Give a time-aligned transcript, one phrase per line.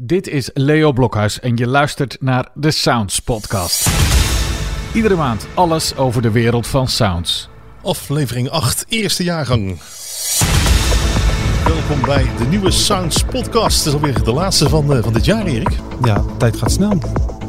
[0.00, 3.88] Dit is Leo Blokhuis en je luistert naar de Sounds Podcast.
[4.94, 7.48] Iedere maand alles over de wereld van sounds.
[7.82, 9.80] Aflevering 8, eerste jaargang.
[11.64, 13.84] Welkom bij de nieuwe Sounds Podcast.
[13.84, 15.78] Het is alweer de laatste van, eh, van dit jaar, Erik.
[16.02, 16.98] Ja, tijd gaat snel.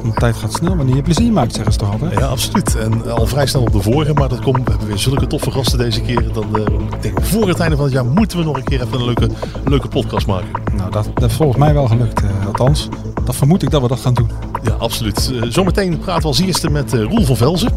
[0.04, 2.20] De tijd gaat snel wanneer je plezier maakt, zeggen ze toch altijd.
[2.20, 2.76] Ja, absoluut.
[2.78, 5.52] En al vrij snel op de vorige, maar dat komt, we hebben weer zulke toffe
[5.52, 6.34] gasten deze keer.
[6.34, 6.62] Dan, eh,
[6.94, 9.06] ik denk, voor het einde van het jaar moeten we nog een keer even een
[9.06, 9.30] leuke,
[9.66, 10.50] leuke podcast maken.
[10.76, 12.22] Nou, dat, dat is volgens mij wel gelukt.
[12.22, 12.88] eh, althans,
[13.26, 14.30] dat vermoed ik dat we dat gaan doen.
[14.64, 15.32] Ja, absoluut.
[15.34, 17.72] Eh, zometeen praten we als eerste met eh, Roel van Velzen.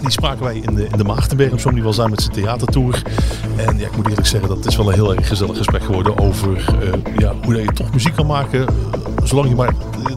[0.00, 3.02] Die spraken wij in de, in de zo'n die was daar met zijn theatertour.
[3.56, 6.18] En ja, ik moet eerlijk zeggen, dat is wel een heel erg gezellig gesprek geworden
[6.18, 8.66] over eh, ja, hoe je toch muziek kan maken.
[8.66, 8.74] eh,
[9.24, 9.74] zolang je maar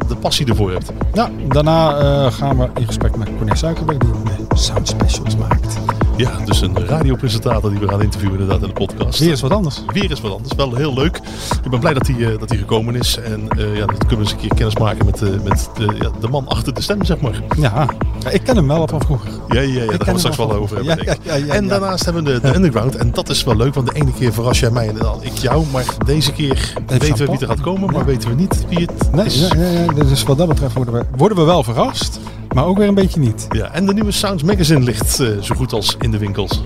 [0.08, 0.92] de, passie ervoor hebt.
[1.14, 5.78] Ja, daarna eh, gaan we in gesprek met Corné Suikerberg, die eh, sound specials maakt.
[6.18, 9.20] Ja, dus een radiopresentator die we gaan interviewen inderdaad in de podcast.
[9.20, 9.82] Weer eens wat anders.
[9.88, 10.54] Weer eens wat anders.
[10.56, 11.20] Wel heel leuk.
[11.64, 13.18] Ik ben blij dat hij, dat hij gekomen is.
[13.18, 15.96] En eh, ja, dan kunnen we eens een keer kennis maken met, eh, met de,
[16.00, 17.42] ja, de man achter de stem, zeg maar.
[17.58, 17.88] Ja,
[18.24, 19.30] Ja, ik ken hem wel van vroeger.
[19.48, 20.96] Ja, ja, ja daar gaan we straks wel over hebben.
[20.96, 21.24] denk ik.
[21.24, 21.70] Ja, ja, ja, en ja.
[21.70, 22.96] daarnaast hebben we de, de underground.
[22.96, 25.38] En dat is wel leuk, want de ene keer verras jij mij en dan ik
[25.38, 25.66] jou.
[25.72, 28.06] Maar deze keer weten we wie er gaat komen, maar Ja.
[28.06, 29.40] weten we niet wie het Nee, is.
[29.40, 32.20] nee, nee, nee, dus wat dat betreft worden we, worden we wel verrast,
[32.54, 33.48] maar ook weer een beetje niet.
[33.50, 36.64] Ja, en de nieuwe Sounds Magazine ligt eh, zo goed als in de winkels.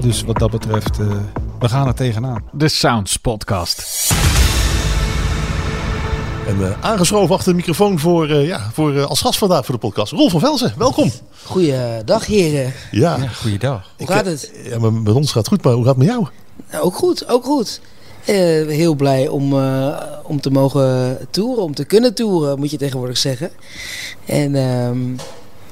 [0.00, 1.06] Dus wat dat betreft, eh,
[1.58, 2.42] we gaan er tegenaan.
[2.52, 3.84] De Sounds Podcast.
[6.46, 9.74] En eh, aangeschoven achter de microfoon voor, eh, ja, voor, eh, als gast vandaag voor
[9.74, 10.12] de podcast.
[10.12, 11.10] Rolf van Velzen, welkom.
[11.44, 12.72] Goeiedag heren.
[12.90, 13.90] Ja, Ja, goeiedag.
[13.96, 14.52] Hoe Ik, gaat het?
[14.64, 16.26] ja maar met ons gaat het goed, maar hoe gaat het met jou?
[16.70, 17.80] Nou, ook goed, ook goed.
[18.24, 18.34] Eh,
[18.66, 23.18] heel blij om, eh, om te mogen toeren, om te kunnen toeren, moet je tegenwoordig
[23.18, 23.50] zeggen.
[24.24, 24.98] En ehm,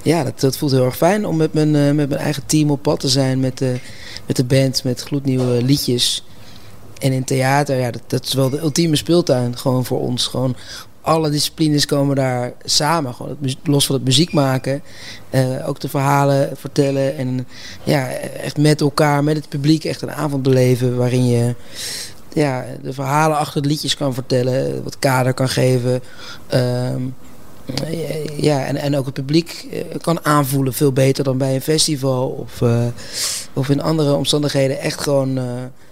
[0.02, 2.70] ja, dat, dat voelt heel erg fijn om met mijn, eh, met mijn eigen team
[2.70, 3.76] op pad te zijn, met, de
[4.26, 6.24] met de band, met gloednieuwe liedjes.
[7.04, 10.26] En in theater, ja, dat, dat is wel de ultieme speeltuin gewoon voor ons.
[10.26, 10.56] Gewoon
[11.00, 13.14] alle disciplines komen daar samen.
[13.14, 14.82] Gewoon het, los van het muziek maken,
[15.30, 17.16] eh, ook de verhalen vertellen.
[17.16, 17.46] En
[17.82, 18.08] ja,
[18.42, 21.54] echt met elkaar, met het publiek, echt een avond beleven waarin je
[22.32, 26.02] ja, de verhalen achter de liedjes kan vertellen, wat kader kan geven.
[26.46, 27.02] Ehm,
[28.36, 32.28] ja, en, en ook het publiek eh, kan aanvoelen veel beter dan bij een festival
[32.28, 32.86] of, eh,
[33.52, 34.80] of in andere omstandigheden.
[34.80, 35.40] Echt gewoon,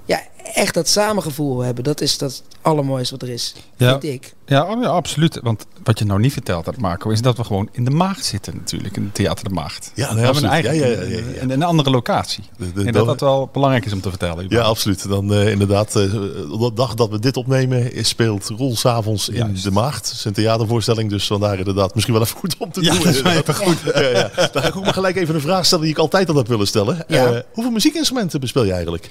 [0.05, 0.21] ja,
[0.55, 1.85] echt dat samengevoel hebben.
[1.85, 3.91] Dat is dat allermooiste wat er is, Ja.
[3.91, 4.35] vind ik.
[4.47, 5.39] Ja, oh ja, absoluut.
[5.43, 8.25] Want wat je nou niet verteld hebt, Marco, is dat we gewoon in de Maagd
[8.25, 8.97] zitten natuurlijk.
[8.97, 9.93] In het Theater de Maagd.
[9.95, 11.41] Ja, nee, we hebben een eigen, Ja, ja, ja, ja.
[11.41, 12.45] Een, een andere locatie.
[12.59, 14.47] De- de- en dat dat wel belangrijk is om te vertellen.
[14.49, 15.09] Ja, absoluut.
[15.09, 19.35] Dan eh, inderdaad, eh, de dag dat we dit opnemen, is, speelt Roel s'avonds in
[19.37, 19.63] Juist.
[19.65, 20.07] De Maagd.
[20.17, 23.03] Zijn theatervoorstelling, dus vandaar inderdaad misschien wel even goed om te Ja, doen.
[23.03, 23.79] dat is even goed.
[23.95, 24.31] Ja, ja.
[24.53, 26.49] Dan ga ik ook maar gelijk even een vraag stellen die ik altijd al heb
[26.49, 27.05] willen stellen.
[27.09, 27.27] Ja.
[27.33, 29.11] Eh, hoeveel muziekinstrumenten bespeel je eigenlijk?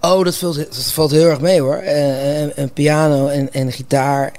[0.00, 1.82] Oh, dat valt, dat valt heel erg mee hoor.
[2.54, 4.32] Een piano en, en gitaar.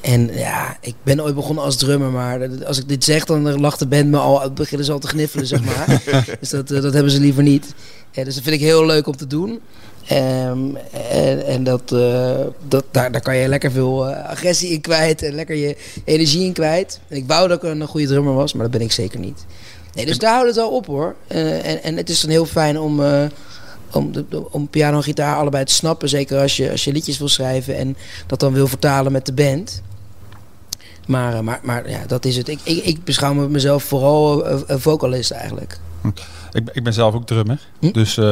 [0.00, 3.78] En ja, ik ben ooit begonnen als drummer, maar als ik dit zeg, dan lacht
[3.78, 6.02] de band me al, beginnen ze al te gniffelen, zeg maar.
[6.40, 7.74] dus dat, eh, dat hebben ze liever niet.
[8.10, 9.60] Ja, dus dat vind ik heel leuk om te doen.
[10.06, 10.58] Ehm,
[11.10, 11.88] en en dat,
[12.68, 16.52] dat, daar, daar kan je lekker veel agressie in kwijt en lekker je energie in
[16.52, 17.00] kwijt.
[17.08, 19.44] En ik wou dat ik een goede drummer was, maar dat ben ik zeker niet.
[19.94, 21.14] Nee, dus daar houdt het wel op hoor.
[21.26, 23.00] En, en het is dan heel fijn om,
[23.96, 24.12] om,
[24.50, 26.08] om piano en gitaar allebei te snappen.
[26.08, 27.96] Zeker als je, als je liedjes wil schrijven en
[28.26, 29.82] dat dan wil vertalen met de band.
[31.06, 32.48] Maar, eh, maar, maar ja, dat is het.
[32.48, 35.78] Ik, ik, ik beschouw me- mezelf vooral eh, een vocalist eigenlijk.
[36.52, 37.58] Ik, ben- ik ben zelf ook drummer.
[37.80, 37.90] Hm?
[37.92, 38.24] Dus eh,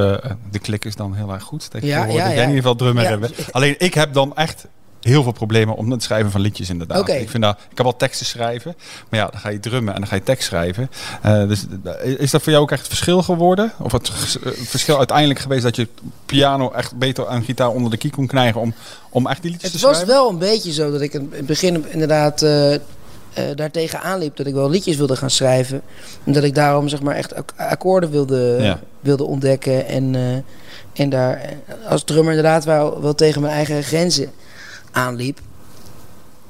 [0.51, 1.71] de klik is dan heel erg goed.
[1.71, 2.15] tegenwoordig.
[2.15, 2.43] ja, Ik ben ja.
[2.43, 3.03] in ieder geval drummer.
[3.03, 3.09] Ja.
[3.09, 3.31] hebben.
[3.51, 4.67] Alleen ik heb dan echt
[5.05, 7.09] heel veel problemen om het schrijven van liedjes inderdaad.
[7.09, 8.75] Ik, vind dat, ik kan wel teksten schrijven.
[9.09, 10.91] Maar ja, dan ga je drummen en dan ga je tekst schrijven.
[11.23, 13.73] Eh, dus eh, is dat voor jou ook echt het verschil geworden?
[13.79, 14.15] Of het, eh,
[14.45, 15.89] het verschil uiteindelijk geweest dat je
[16.27, 18.75] piano echt beter aan gitaar onder de kie kon krijgen om,
[19.11, 20.17] om echt die liedjes Het te was schrijven?
[20.17, 22.47] wel een beetje zo dat ik in het begin inderdaad
[23.55, 24.37] daartegen aanliep.
[24.37, 25.83] Dat ik wel liedjes wilde gaan schrijven.
[26.25, 28.81] En dat ik daarom zeg maar echt ak- akkoorden wilde, Ja.
[29.01, 29.87] wilde ontdekken.
[29.87, 30.15] En,
[30.93, 31.41] en daar
[31.89, 34.31] als drummer inderdaad wel, wel tegen mijn eigen grenzen
[34.95, 35.39] aanliep.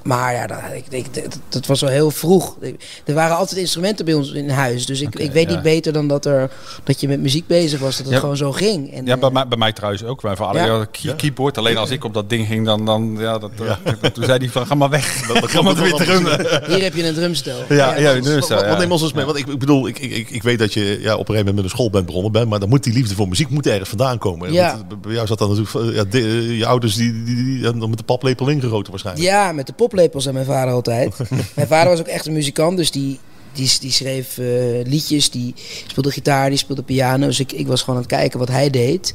[0.04, 2.56] Maar ja, dat, ik, ik, dat, dat was wel heel vroeg.
[3.04, 4.86] Er waren altijd instrumenten bij ons in huis.
[4.86, 5.54] Dus ik, ik weet ja.
[5.54, 6.50] niet beter dan dat, er,
[6.82, 7.96] dat je met muziek bezig was.
[7.96, 8.20] Dat het Ja.
[8.20, 8.92] gewoon zo ging.
[8.94, 10.22] En, Ja, bij eh, mij, bij mij trouwens ook.
[10.22, 10.68] Mijn vader Ja.
[10.78, 11.58] had een keyboard.
[11.58, 14.48] Alleen als ik op dat ding ging, dan, dan ja, dat, eh, toen zei hij
[14.48, 15.22] van ga maar weg.
[15.54, 16.46] Ga maar weer drummen.
[16.66, 17.58] Hier heb je een drumstel.
[17.68, 18.68] Ja, ja, Wat- wat, ja.
[18.68, 19.24] wat neem ons eens mee?
[19.24, 21.54] Want ik, ik bedoel, ik, ik, ik weet dat je ja, op een gegeven moment
[21.54, 24.18] met een schoolband begonnen bent, maar dan moet die liefde voor muziek moet ergens vandaan
[24.18, 24.52] komen.
[24.52, 24.70] Ja.
[24.76, 27.44] Want, eh, bij jou zat dan natuurlijk eh, ja, de- je ouders die, die, die,
[27.44, 29.26] die hebben dan met de paplepel ingegoten waarschijnlijk.
[29.26, 31.16] Ja, met de poplepel zei mijn vader altijd.
[31.56, 33.18] mijn vader was ook echt een muzikant, dus die,
[33.52, 34.46] die, die schreef eh,
[34.84, 35.54] liedjes, die
[35.86, 37.26] speelde gitaar, die speelde piano.
[37.26, 39.14] Dus ik, ik was gewoon aan het kijken wat hij deed.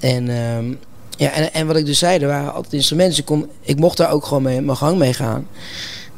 [0.00, 0.74] En, ehm,
[1.16, 3.14] Ja, en, en wat ik dus zei, er waren altijd instrumenten.
[3.14, 5.46] Dus ik, kon, ik mocht daar ook gewoon mee, mijn gang mee gaan.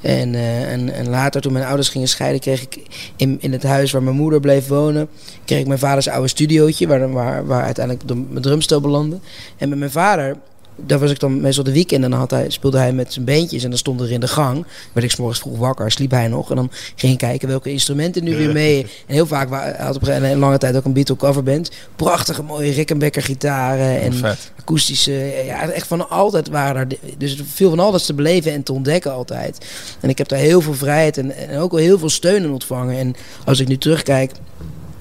[0.01, 2.83] En, uh, en, en, later, toen mijn ouders gingen scheiden, kreeg ik
[3.17, 5.09] in, in het huis waar mijn moeder bleef wonen,
[5.45, 9.19] kreeg ik mijn vaders oude studiootje, waar, waar, waar uiteindelijk de, mijn drumstel belandde.
[9.57, 10.37] En met mijn vader
[10.77, 13.25] daar was ik dan meestal de weekend en dan had hij, speelde hij met zijn
[13.25, 14.67] beentjes en dan stond er in de gang.
[14.93, 17.71] Werd ik s morgens vroeg wakker, sliep hij nog en dan ging ik kijken welke
[17.71, 18.75] instrumenten nu weer mee.
[19.07, 21.71] En heel vaak had op een lange tijd ook een Beatle coverband.
[21.97, 25.43] Prachtige mooie Rickenbacker gitaren en akoestische.
[25.47, 26.99] Ja, echt van altijd waren er.
[27.19, 29.67] Dus veel van alles te beleven en te ontdekken altijd.
[30.01, 32.51] En ik heb daar heel veel vrijheid en, en ook wel heel veel steun in
[32.51, 32.99] ontvangen.
[32.99, 33.15] En
[33.45, 34.33] als ik nu terugkijk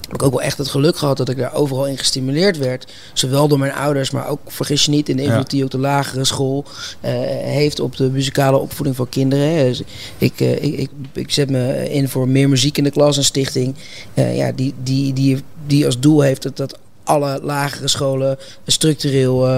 [0.06, 2.92] heb ik ook wel echt het geluk gehad dat ik daar overal in gestimuleerd werd.
[3.12, 5.78] Zowel door mijn ouders, maar ook, vergis je niet, in de invloed die ook de
[5.78, 7.10] lagere school uh,
[7.40, 9.64] heeft op de muzikale opvoeding van kinderen.
[9.64, 9.82] Dus
[10.18, 13.24] ik, uh, ik, ik, ik, zet me in voor meer muziek in de klas, een
[13.24, 13.74] stichting
[14.14, 19.48] uh, ja, die, die, die, die als doel heeft dat, dat alle lagere scholen structureel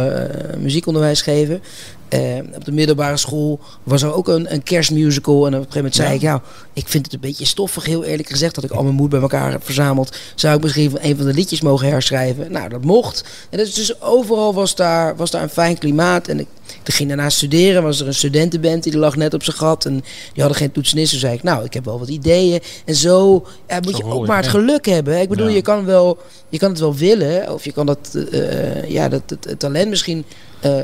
[0.59, 1.62] muziekonderwijs geven.
[2.14, 5.46] Uh, op de middelbare school was er ook een, een kerstmusical.
[5.46, 8.05] En op een gegeven moment zei ik, ja, ik vind het een beetje stoffig, heel
[8.05, 8.55] eerlijk gezegd.
[8.55, 10.16] Dat ik al mijn moed bij elkaar heb verzameld.
[10.34, 12.52] Zou ik misschien een van de liedjes mogen herschrijven?
[12.52, 13.25] Nou, dat mocht.
[13.50, 16.28] En dus, dus overal was daar, was daar een fijn klimaat.
[16.28, 16.46] En ik,
[16.84, 17.82] ik ging daarna studeren.
[17.82, 19.84] Was er een studentenband die lag net op zijn gat.
[19.84, 19.94] En
[20.32, 21.11] die hadden geen toetsenist.
[21.11, 22.61] Toen zei ik, nou, ik heb wel wat ideeën.
[22.84, 25.20] En zo ja, moet je ook maar het geluk hebben.
[25.20, 26.19] Ik bedoel, je, kan wel,
[26.49, 27.52] je kan het wel willen.
[27.52, 30.25] Of je kan dat, uh, ja, dat, het, talent misschien...
[30.64, 30.81] Uh,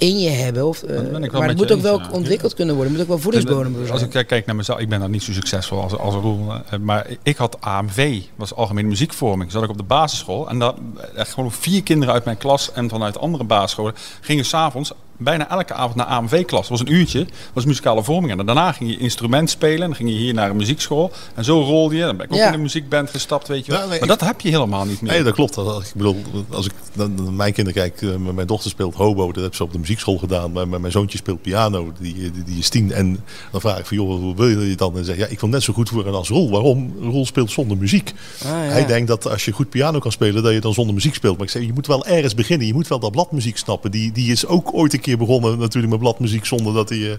[0.00, 0.66] in je hebben.
[0.66, 2.92] Of, uh, maar het moet ook wel ontwikkeld kunnen worden.
[2.92, 3.90] Het moet ook wel voedingsbodem.
[3.90, 6.46] Als ik kijk naar mezelf, ik ben dan niet zo succesvol als, als Roel.
[6.52, 9.50] Uh, maar ik had AMV, was algemene muziekvorming.
[9.50, 10.48] Zat ik op de basisschool.
[10.48, 10.76] En dat,
[11.14, 15.74] echt gewoon vier kinderen uit mijn klas en vanuit andere basisscholen gingen s'avonds bijna elke
[15.74, 16.68] avond naar AMV-klas.
[16.68, 18.38] Dat was een uurtje, dat was muzikale vorming.
[18.38, 19.80] En daarna ging je instrument spelen.
[19.80, 21.12] En dan ging je hier naar een muziekschool.
[21.34, 22.02] En zo rolde je.
[22.02, 23.88] Dan ben ik ook in een muziekband gestapt, weet je wel.
[23.88, 25.12] maar dat heb je helemaal niet meer.
[25.12, 25.56] Nee, dat klopt.
[25.56, 26.16] Ik bedoel,
[26.50, 29.32] als ik naar mijn kinderen kijk, eh, mijn dochter speelt hobo.
[29.32, 30.52] Dat heb ze op de muziekschool gedaan.
[30.52, 31.92] Maar mijn zoontje speelt piano.
[31.98, 32.92] Die, die, die is tien.
[32.92, 34.96] En dan vraag ik van, joh, hoe wil je dan?
[34.96, 36.50] En zeg ja, ik wil net zo goed worden als Rol.
[36.50, 36.94] Waarom?
[37.02, 38.12] Rol speelt zonder muziek.
[38.44, 38.56] Ah, ja.
[38.56, 41.36] Hij denkt dat als je goed piano kan spelen, dat je dan zonder muziek speelt.
[41.36, 42.66] Maar ik zeg, je moet wel ergens beginnen.
[42.66, 43.90] Je moet wel dat bladmuziek snappen.
[43.90, 47.18] Die, die is ook ooit een keer begonnen natuurlijk met bladmuziek zonder dat hij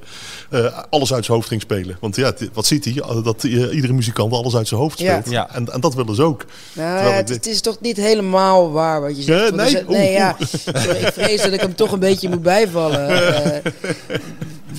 [0.49, 1.97] uh, alles uit zijn hoofd ging spelen.
[1.99, 2.93] Want ja, wat ziet hij?
[3.23, 5.29] Dat uh, iedere muzikant alles uit zijn hoofd speelt.
[5.29, 5.53] Ja.
[5.53, 6.45] En, en dat willen ze ook.
[6.73, 9.55] Nou, het, het, is toch niet helemaal waar wat je zegt.
[9.55, 10.35] nee, nee ja.
[10.39, 13.61] ik vrees dat ik hem toch een beetje moet bijvallen.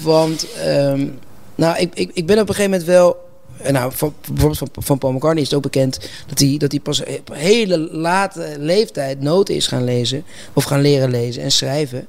[0.02, 1.18] want, um,
[1.54, 3.30] nou, ik, ik, ik ben op een gegeven moment wel
[3.70, 6.80] nou, van, bijvoorbeeld van, van Paul McCartney is het ook bekend dat hij, dat hij
[6.80, 10.24] pas op een hele late leeftijd noten is gaan lezen.
[10.52, 12.06] Of gaan leren lezen en schrijven.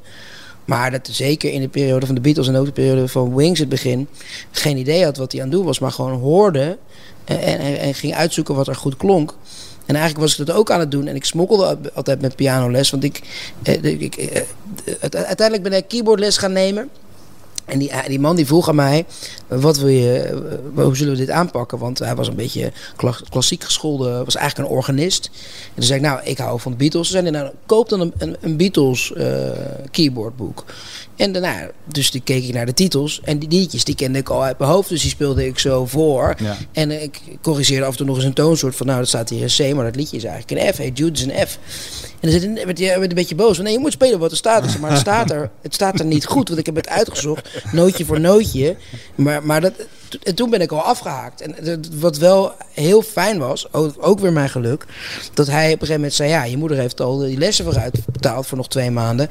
[0.66, 3.60] Maar dat zeker in de periode van de Beatles en ook de periode van Wings,
[3.60, 4.08] het begin,
[4.52, 6.78] geen idee had wat hij aan het doen was, maar gewoon hoorde
[7.26, 9.36] en, en, en ging uitzoeken wat er goed klonk.
[9.86, 11.08] En eigenlijk was ik dat ook aan het doen.
[11.08, 12.90] En ik smokkelde altijd met pianoles.
[12.90, 13.22] Want ik,
[13.64, 14.42] eh, ik eh,
[15.00, 16.90] uiteindelijk ben ik keyboardles gaan nemen.
[17.66, 19.06] En die, die man die vroeg aan mij,
[19.48, 21.78] wat wil je, eh, hoe zullen we dit aanpakken?
[21.78, 22.72] Want hij was een beetje
[23.30, 25.30] klassiek geschoolde, was eigenlijk een organist.
[25.66, 27.06] En toen zei ik, nou, ik hou van de Beatles.
[27.06, 29.50] Ze zeiden, nou, koop dan een, een, een Beatles uh,
[29.92, 30.66] keyboardboek.
[31.16, 33.22] En daarna, dus die keek ik naar de titels.
[33.24, 34.90] En die liedjes, die kende ik al uit mijn hoofd.
[34.90, 36.36] Dus die speelde ik zo voor.
[36.72, 38.86] En uh, ik corrigeerde af en toe nog eens een toonsoort van...
[38.86, 40.78] nou, dat staat hier een C, maar dat liedje is eigenlijk een F.
[40.78, 41.60] Hey, Jude is een F.
[42.20, 43.56] En dan werd hij een beetje boos.
[43.56, 44.80] Van, nee, je moet spelen wat er staat.
[44.80, 46.48] Maar het staat er, het staat er niet goed.
[46.48, 48.76] Want ik heb het uitgezocht, nootje voor nootje.
[49.16, 49.74] Maar, maar dat,
[50.24, 51.42] en toen ben ik al afgehaakt.
[51.42, 54.86] En wat wel heel fijn was, ook weer mijn geluk...
[55.34, 56.30] dat hij op een gegeven moment zei...
[56.30, 59.30] ja, je moeder heeft al die lessen vooruit betaald voor nog twee maanden.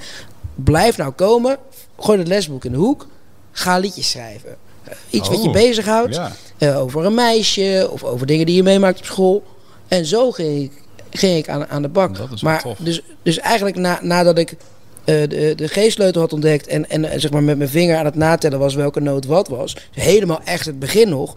[0.54, 1.56] Blijf nou komen,
[1.98, 3.06] gooi het lesboek in de hoek,
[3.52, 4.56] ga liedjes schrijven.
[4.88, 6.14] Uh, iets wat je oh, bezighoudt.
[6.14, 6.32] Ja.
[6.58, 9.44] Uh, over een meisje of over dingen die je meemaakt op school.
[9.88, 12.40] En zo ging ik, ging ik aan, aan de bak.
[12.42, 12.78] Maar tof.
[12.78, 14.56] Dus, dus eigenlijk na, nadat ik
[15.04, 18.58] de, de G-sleutel had ontdekt en, en zeg maar met mijn vinger aan het natellen
[18.58, 19.76] was welke noot wat was.
[19.90, 21.34] helemaal echt het begin nog.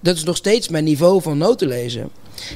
[0.00, 2.10] Dat is nog steeds mijn niveau van noten lezen.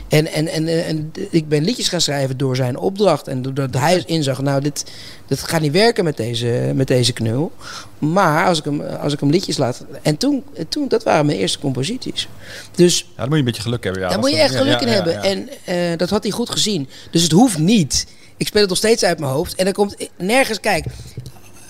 [0.08, 3.28] En, en, en, en ik ben liedjes gaan schrijven door zijn opdracht.
[3.28, 4.84] En doordat hij inzag, nou, dit,
[5.26, 7.52] dit gaat niet werken met deze, met deze knul.
[7.98, 9.84] Maar als ik hem, als ik hem liedjes laat...
[10.02, 12.28] En toen, toen, dat waren mijn eerste composities.
[12.74, 12.98] Dus...
[12.98, 14.02] Ja, dan moet je een beetje geluk hebben.
[14.02, 15.22] Ja, daar moet je echt geluk in hebben.
[15.22, 16.88] En uh, dat had hij goed gezien.
[17.10, 18.06] Dus het hoeft niet.
[18.36, 19.54] Ik speel het nog steeds uit mijn hoofd.
[19.54, 20.60] En dan komt nergens...
[20.60, 20.84] Kijk,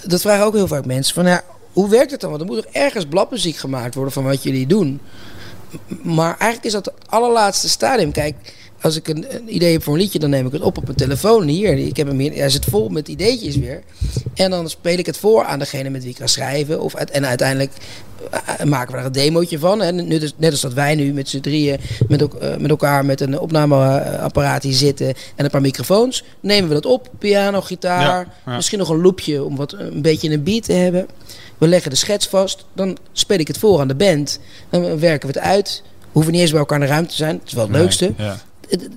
[0.04, 1.14] dat vragen ook heel vaak mensen.
[1.14, 2.30] Van, ja, hoe werkt het dan?
[2.30, 5.00] Want er moet toch ergens bladmuziek gemaakt worden van wat jullie doen.
[6.02, 8.12] Maar eigenlijk is dat het allerlaatste stadium.
[8.12, 8.34] Kijk,
[8.86, 10.84] als ik een, een idee heb voor een liedje, dan neem ik het op op
[10.84, 11.46] mijn telefoon.
[11.46, 13.82] Hier, ik heb hem hier, hij zit vol met ideetjes weer.
[14.34, 16.80] En dan speel ik het voor aan degene met wie ik ga schrijven.
[16.80, 17.72] Of, en uiteindelijk
[18.30, 19.80] eh, maken we daar een demootje van.
[19.80, 19.92] Hè.
[19.92, 21.78] Net, als- net als dat wij nu met z'n drieën
[22.08, 26.24] met, eh, met elkaar met een opnameapparaat hier zitten en een paar microfoons.
[26.40, 28.56] Nemen we dat op, piano, gitaar, Ja, ja.
[28.56, 31.06] misschien nog een loopje om wat een beetje een beat te hebben.
[31.58, 34.38] We leggen de schets vast, dan speel ik het voor aan de band.
[34.70, 35.82] Dan werken we het uit.
[36.00, 37.36] We hoeven niet eens bij elkaar in de ruimte te zijn.
[37.38, 38.12] Dat is wel het leukste.
[38.16, 38.36] Ja.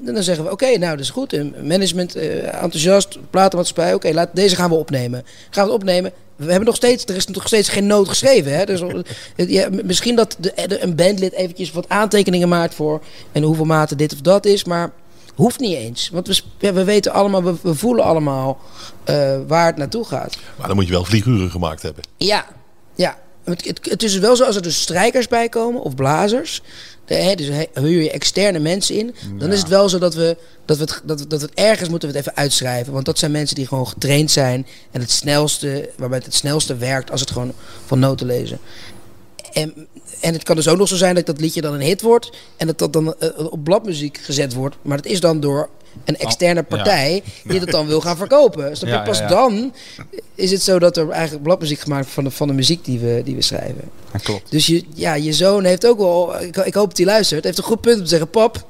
[0.02, 1.62] Dan zeggen we, oké, nou, dat is goed.
[1.64, 3.94] Management, eh, enthousiast, platenmaatschappij.
[3.94, 5.24] Oké, laat deze gaan we opnemen.
[5.50, 6.12] Gaan we het opnemen.
[6.36, 8.58] We hebben nog steeds, er is nog steeds geen noot geschreven.
[8.58, 8.66] Hè?
[8.66, 8.82] Dus,
[9.36, 13.02] ja, misschien dat de, de- een bandlid eventjes wat aantekeningen maakt voor...
[13.32, 14.92] en hoeveel maten dit of dat is, maar
[15.36, 16.10] hoeft niet eens.
[16.14, 18.58] Want we, ja, we weten allemaal, we, we voelen allemaal
[19.04, 20.38] eh, waar het naartoe gaat.
[20.58, 22.04] Maar dan moet je wel vlieguren gemaakt hebben.
[22.18, 22.46] Ja,
[22.96, 23.18] ja.
[23.44, 26.62] Het, het, het is wel zo als er dus strijkers bij komen of blazers.
[27.10, 29.16] Dus huur je externe mensen in.
[29.38, 31.90] Dan is het wel zo dat we, dat, we het, dat, we, dat we ergens
[31.90, 32.94] moeten we het even uitschrijven.
[32.94, 34.68] Want dat zijn mensen die gewoon getraind zijn.
[34.92, 37.54] En het snelste, waarbij het het snelste werkt als het gewoon
[37.86, 38.60] van noten lezen.
[39.54, 39.88] En,
[40.22, 42.30] en het kan dus ook nog zo zijn dat dat liedje dan een hit wordt.
[42.58, 44.76] En dat dat dan eh, op bladmuziek gezet wordt.
[44.82, 45.70] Maar dat is dan door
[46.06, 46.76] een externe Oh, ja.
[46.76, 48.78] partij die dat dan wil gaan verkopen.
[48.78, 48.96] Snap je?
[48.96, 49.28] Ja, ja, Pas ja.
[49.28, 49.74] dan
[50.36, 53.00] is het zo dat er eigenlijk bladmuziek gemaakt wordt van de, van de muziek die
[53.00, 53.90] we, die we schrijven.
[54.12, 54.52] Dat klopt.
[54.52, 57.58] Dus je, ja, je zoon heeft ook wel, ik, ik hoop dat hij luistert, heeft
[57.58, 58.68] een goed punt om te zeggen: Pap,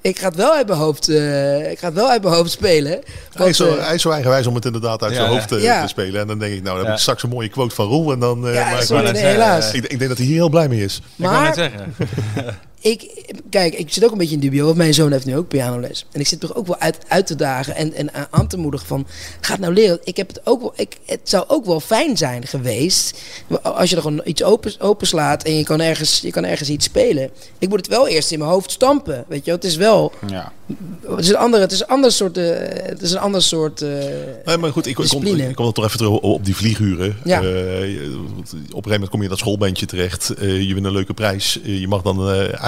[0.00, 2.50] ik ga het wel uit mijn hoofd, eh, ik ga het wel uit mijn hoofd
[2.50, 3.00] spelen.
[3.32, 5.36] Hij is, zo, eh, hij is zo eigenwijs om het inderdaad uit Ja, zijn ja.
[5.36, 5.82] hoofd eh, Ja.
[5.82, 6.20] te spelen.
[6.20, 6.92] En dan denk ik, nou, dan heb Ja.
[6.92, 8.12] ik straks een mooie quote van Roel.
[8.12, 9.72] En dan, eh, ja, maar- sorry, net nee, zeggen, helaas.
[9.72, 10.96] ik, ik denk dat hij hier heel blij mee is.
[10.96, 11.94] Ik wou net Maar zeggen.
[12.82, 15.48] ik, kijk, ik zit ook een beetje in dubio, want mijn zoon heeft nu ook
[15.48, 16.06] pianoles.
[16.12, 18.86] En ik zit toch ook wel uit, uit te dagen en, en aan- te moedigen
[18.86, 19.06] van,
[19.40, 19.98] ga het nou leren.
[20.04, 23.18] Ik heb het ook wel, ik, het zou ook wel fijn zijn geweest,
[23.62, 26.84] als je er gewoon iets open, openslaat en je kan, ergens, je kan ergens iets
[26.84, 27.30] spelen.
[27.58, 29.50] Ik moet het wel eerst in mijn hoofd stampen, weet je.
[29.50, 30.52] Het is wel, Ja.
[31.08, 32.44] het is een andere, het is een ander soort, eh,
[32.88, 33.82] het is een ander soort...
[33.82, 33.88] eh,
[34.44, 37.16] Nee, maar goed, ik, ik, kom, ik kom toch even terug op die vlieguren.
[37.24, 37.40] Ja.
[37.42, 40.32] Eh, op een gegeven moment kom je in dat schoolbandje terecht.
[40.40, 41.58] Je wint een leuke prijs.
[41.62, 42.16] Je mag dan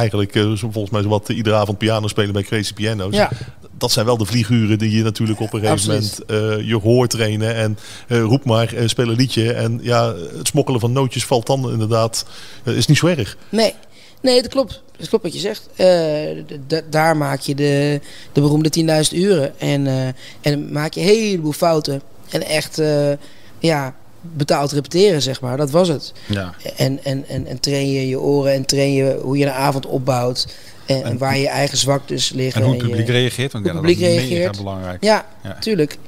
[0.08, 3.14] eigenlijk eh, zo- volgens mij wat iedere avond piano spelen bij Crazy Piano's.
[3.14, 3.30] ja.
[3.78, 7.10] Dat zijn wel de vlieguren die je natuurlijk op een gegeven moment eh, je hoort
[7.10, 7.54] trainen.
[7.54, 9.52] En eh, roep maar, eh, speel een liedje.
[9.52, 12.26] En ja, het smokkelen van nootjes valt dan inderdaad,
[12.64, 13.36] eh, is niet zo erg.
[13.48, 13.74] Nee,
[14.22, 14.82] nee, dat klopt.
[14.96, 15.68] Dat klopt wat je zegt.
[15.76, 18.00] Eh, daar maak je de,
[18.32, 19.60] de beroemde 10.000 uren.
[19.60, 20.06] En, eh,
[20.52, 22.02] en maak je een heleboel fouten.
[22.30, 23.12] En echt, eh,
[23.58, 23.94] ja,
[24.32, 25.56] betaald repeteren, zeg maar.
[25.56, 26.12] Dat was het.
[26.26, 26.54] Ja.
[26.76, 29.86] En, en, en, en train je je oren en train je hoe je een avond
[29.86, 30.46] opbouwt.
[30.86, 32.60] En, en En- waar je eigen zwaktes liggen.
[32.60, 33.52] En hoe het je- publiek reageert.
[33.52, 34.56] Want ja, dat is reageert.
[34.56, 35.04] belangrijk.
[35.04, 35.56] Ja, Ja.
[35.60, 35.98] tuurlijk.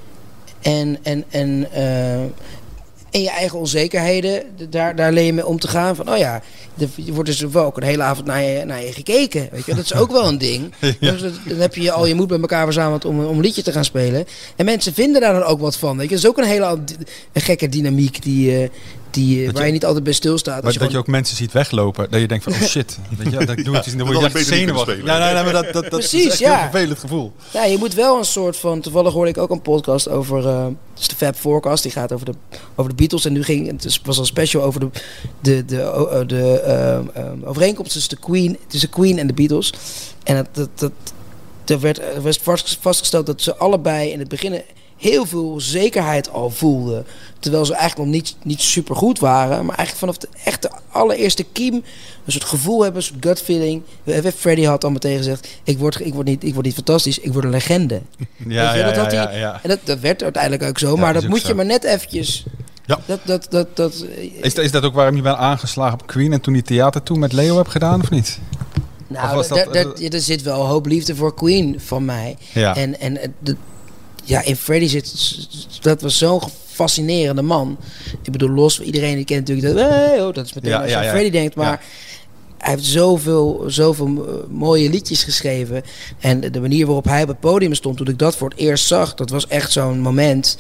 [0.62, 2.24] En, en, en, eh,
[3.16, 5.96] en je eigen onzekerheden, daar, daar leer je mee om te gaan.
[5.96, 6.42] Van, oh ja,
[6.78, 9.48] er je wordt dus wel ook een hele avond naar je, naar je gekeken.
[9.52, 9.74] Weet je?
[9.74, 10.72] Dat is ook wel een ding.
[11.00, 13.62] Dus dat- dan heb je al je moed bij elkaar verzameld om, om een liedje
[13.62, 14.26] te gaan spelen.
[14.56, 15.96] En mensen vinden daar dan ook wat van.
[15.96, 16.14] Weet je?
[16.14, 16.78] Dat is ook een hele
[17.32, 18.68] een gekke dynamiek die, eh,
[19.24, 20.54] die, eh, Dat waar je- je niet altijd bij stilstaat.
[20.54, 22.98] Als Maar je dat je ook mensen ziet weglopen, dat je denkt van, oh shit,
[23.18, 24.94] weet je, dat ik doe het, dan word je echt zenuwachtig.
[24.94, 25.20] Ja, spelen.
[25.20, 26.64] nee, nee, maar dat, dat, dat Precies, is echt ja.
[26.64, 27.32] een vervelend gevoel.
[27.52, 28.80] Ja, je moet wel een soort van.
[28.80, 30.46] Toevallig hoorde ik ook een podcast over.
[30.48, 31.82] eh het is de Fab Forecast.
[31.82, 32.32] Die gaat over de,
[32.74, 33.24] over de Beatles.
[33.24, 33.66] En nu ging.
[33.82, 34.88] Het was een special over de.
[35.40, 39.72] De, de, o- de ehm, ehm, overeenkomst tussen de Queen, tussen Queen en de Beatles.
[40.24, 40.46] En dat.
[40.52, 40.92] dat, dat
[41.66, 44.62] er werd, er werd vast- vastgesteld dat ze allebei in het begin
[44.96, 47.06] heel veel zekerheid al voelden.
[47.38, 49.66] Terwijl ze eigenlijk nog niet, niet super goed waren.
[49.66, 51.74] Maar eigenlijk vanaf de echte allereerste kiem
[52.24, 53.82] een soort gevoel hebben, een soort gut feeling.
[54.36, 57.32] Freddy had al meteen gezegd, ik word, ik, word niet, ik word niet fantastisch, ik
[57.32, 58.00] word een legende.
[58.48, 59.60] Ja, je, ja, dat ja, had ja, hij- ja.
[59.62, 60.94] En dat, dat werd uiteindelijk ook zo.
[60.94, 61.48] Ja, maar dat moet zo.
[61.48, 62.44] je maar net eventjes...
[62.86, 62.98] Ja.
[63.06, 64.04] Dat, dat, dat, dat,
[64.40, 67.02] Is, dat- is dat ook waarom je bent aangeslagen op Queen en toen die theater
[67.02, 68.38] toen met Leo hebt gedaan, of niet?
[69.06, 72.36] Nou, dat- er zit wel een hoop liefde voor Queen van mij.
[72.54, 72.76] Ja.
[72.76, 73.56] En, en de,
[74.26, 75.14] ja, in Freddy zit...
[75.80, 77.78] Dat was zo'n fascinerende man.
[78.22, 78.80] Ik bedoel, los...
[78.80, 79.88] Iedereen die kent natuurlijk dat...
[79.88, 81.10] Hey, oh, dat is meteen Ja, als je ja, aan ja.
[81.10, 81.54] Freddy denkt.
[81.54, 81.84] Maar
[82.58, 85.82] hij heeft zoveel, zoveel eh, mooie liedjes geschreven.
[86.18, 87.96] En de manier waarop hij op het podium stond...
[87.96, 89.14] Toen ik dat voor het eerst zag...
[89.14, 90.58] Dat was echt zo'n moment...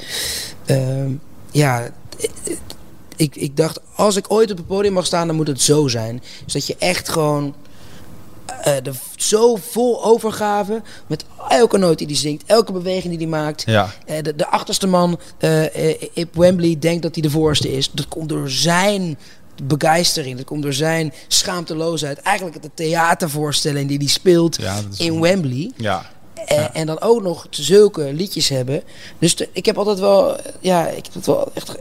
[0.64, 1.10] Ehm,
[1.50, 1.90] ja...
[3.16, 5.88] Ik, ik dacht, als ik ooit op het podium mag staan, dan moet het zo
[5.88, 6.22] zijn.
[6.44, 7.54] Dus dat je echt gewoon
[8.62, 13.40] eh er zo vol overgave met elke noot die hij zingt, elke beweging die hij
[13.40, 13.62] maakt.
[13.66, 13.90] Ja.
[14.06, 17.90] Eh, de, de achterste man eh, op Wembley denkt dat hij de voorste is.
[17.90, 19.18] Dat komt door zijn
[19.62, 22.18] begeistering, dat komt door zijn schaamteloosheid.
[22.20, 25.70] Eigenlijk de theatervoorstelling die hij speelt Ja, in Wembley.
[25.76, 26.10] Ja.
[26.46, 28.82] En, en dan ook nog zulke liedjes hebben.
[29.18, 31.74] Dus de- ik heb altijd wel, ja, ik heb het wel echt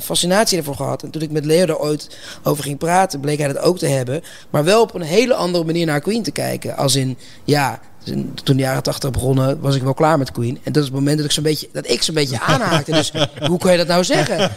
[0.00, 1.02] fascinatie ervoor gehad.
[1.02, 3.86] En toen ik met Leo er ooit over ging praten, bleek hij dat ook te
[3.86, 4.22] hebben.
[4.50, 6.76] Maar wel op een hele andere manier naar Queen te kijken.
[6.76, 10.58] Als in, ja, Dus toen de jaren 80 begonnen, was ik wel klaar met Queen.
[10.62, 12.92] En dat is het moment dat ik zo'n beetje, dat ik zo'n beetje aanhaakte.
[12.92, 13.12] Dus
[13.46, 14.50] hoe kan je dat nou zeggen?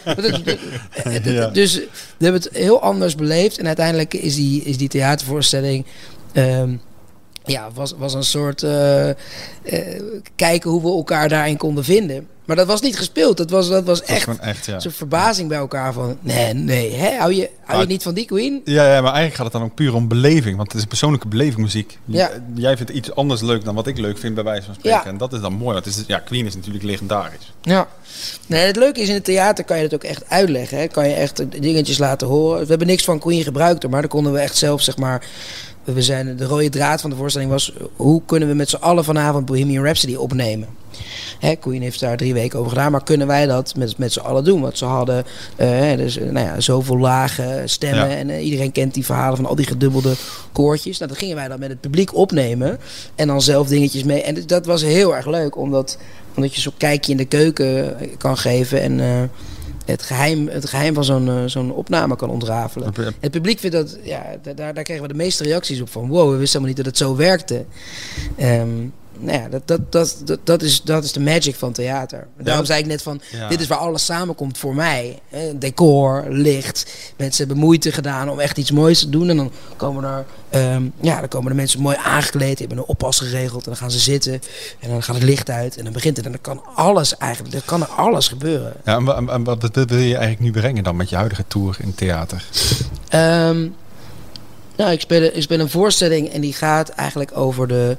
[1.52, 1.74] Dus
[2.18, 3.58] we hebben het heel anders beleefd.
[3.58, 5.86] En uiteindelijk is die, is die theatervoorstelling.
[6.32, 6.76] Ehm,
[7.44, 9.14] ja, was, was een soort uh, uh,
[10.36, 12.28] kijken hoe we elkaar daarin konden vinden.
[12.48, 13.36] Maar dat was niet gespeeld.
[13.36, 14.80] Dat was, dat was echt, echt ja.
[14.80, 16.18] zo'n verbazing bij elkaar van...
[16.20, 17.16] Nee, nee, hè?
[17.16, 18.60] Hou, je, hou je niet van die Queen?
[18.64, 20.56] Ja, ja, maar eigenlijk gaat het dan ook puur om beleving.
[20.56, 21.98] Want het is persoonlijke beleving muziek.
[22.04, 22.30] Ja.
[22.54, 25.00] Jij vindt iets anders leuk dan wat ik leuk vind bij wijze van spreken.
[25.04, 25.06] Ja.
[25.06, 25.72] En dat is dan mooi.
[25.72, 27.52] Want het is, ja, Queen is natuurlijk legendarisch.
[27.62, 27.88] Ja.
[28.46, 30.78] Nee, het leuke is in het theater kan je dat ook echt uitleggen.
[30.78, 30.86] Hè?
[30.86, 32.60] Kan je echt dingetjes laten horen.
[32.60, 33.88] We hebben niks van Queen gebruikt.
[33.88, 35.26] Maar dan konden we echt zelf, zeg maar
[35.94, 37.72] we zijn, de rode draad van de voorstelling was...
[37.96, 40.68] hoe kunnen we met z'n allen vanavond Bohemian Rhapsody opnemen?
[41.38, 44.20] Hè, Queen heeft daar drie weken over gedaan, maar kunnen wij dat met, met z'n
[44.20, 44.60] allen doen?
[44.60, 45.24] Want ze hadden
[45.60, 49.54] uh, dus, nou ja, zoveel lage stemmen en uh, iedereen kent die verhalen van al
[49.54, 50.14] die gedubbelde
[50.52, 50.98] koortjes.
[50.98, 52.78] Nou, dat gingen wij dan met het publiek opnemen
[53.14, 54.22] en dan zelf dingetjes mee.
[54.22, 55.98] En dat was heel erg leuk, omdat,
[56.34, 58.98] omdat je zo'n kijkje in de keuken kan geven en...
[58.98, 59.22] Uh,
[59.92, 62.92] het geheim, het geheim van zo'n uh, zo'n opname kan ontrafelen.
[63.20, 66.30] Het publiek vindt dat, ja, daar, daar kregen we de meeste reacties op van wow,
[66.30, 67.64] we wisten helemaal niet dat het zo werkte.
[68.40, 72.26] Um, nou ja, dat, dat, dat, dat, dat, is, dat is de magic van theater.
[72.36, 75.18] Daarom zei ik net van, dit is waar alles samenkomt voor mij.
[75.54, 79.28] Decor, licht, mensen hebben moeite gedaan om echt iets moois te doen.
[79.28, 80.24] En dan komen er,
[80.74, 83.64] um, ja, dan komen de mensen mooi aangekleed, die hebben een oppas geregeld.
[83.64, 84.40] En dan gaan ze zitten
[84.80, 86.26] en dan gaat het licht uit en dan begint het.
[86.26, 88.72] En dan kan alles eigenlijk, er kan er alles gebeuren.
[88.84, 88.96] Ja,
[89.28, 92.44] en, wat wil je eigenlijk nu brengen dan met je huidige tour in theater?
[93.14, 93.74] Um,
[94.78, 97.96] nou, ik speel, ik speel een voorstelling en die gaat eigenlijk over de,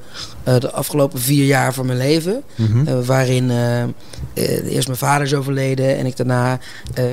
[0.48, 2.44] uh, de afgelopen vier jaar van mijn leven.
[2.56, 2.88] Mm -hmm.
[2.88, 3.84] uh, waarin uh,
[4.74, 6.60] eerst mijn vader is overleden en ik daarna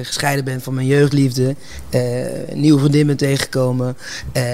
[0.03, 1.55] gescheiden ben van mijn jeugdliefde.
[1.91, 3.97] een nieuwe vriendin ben tegengekomen,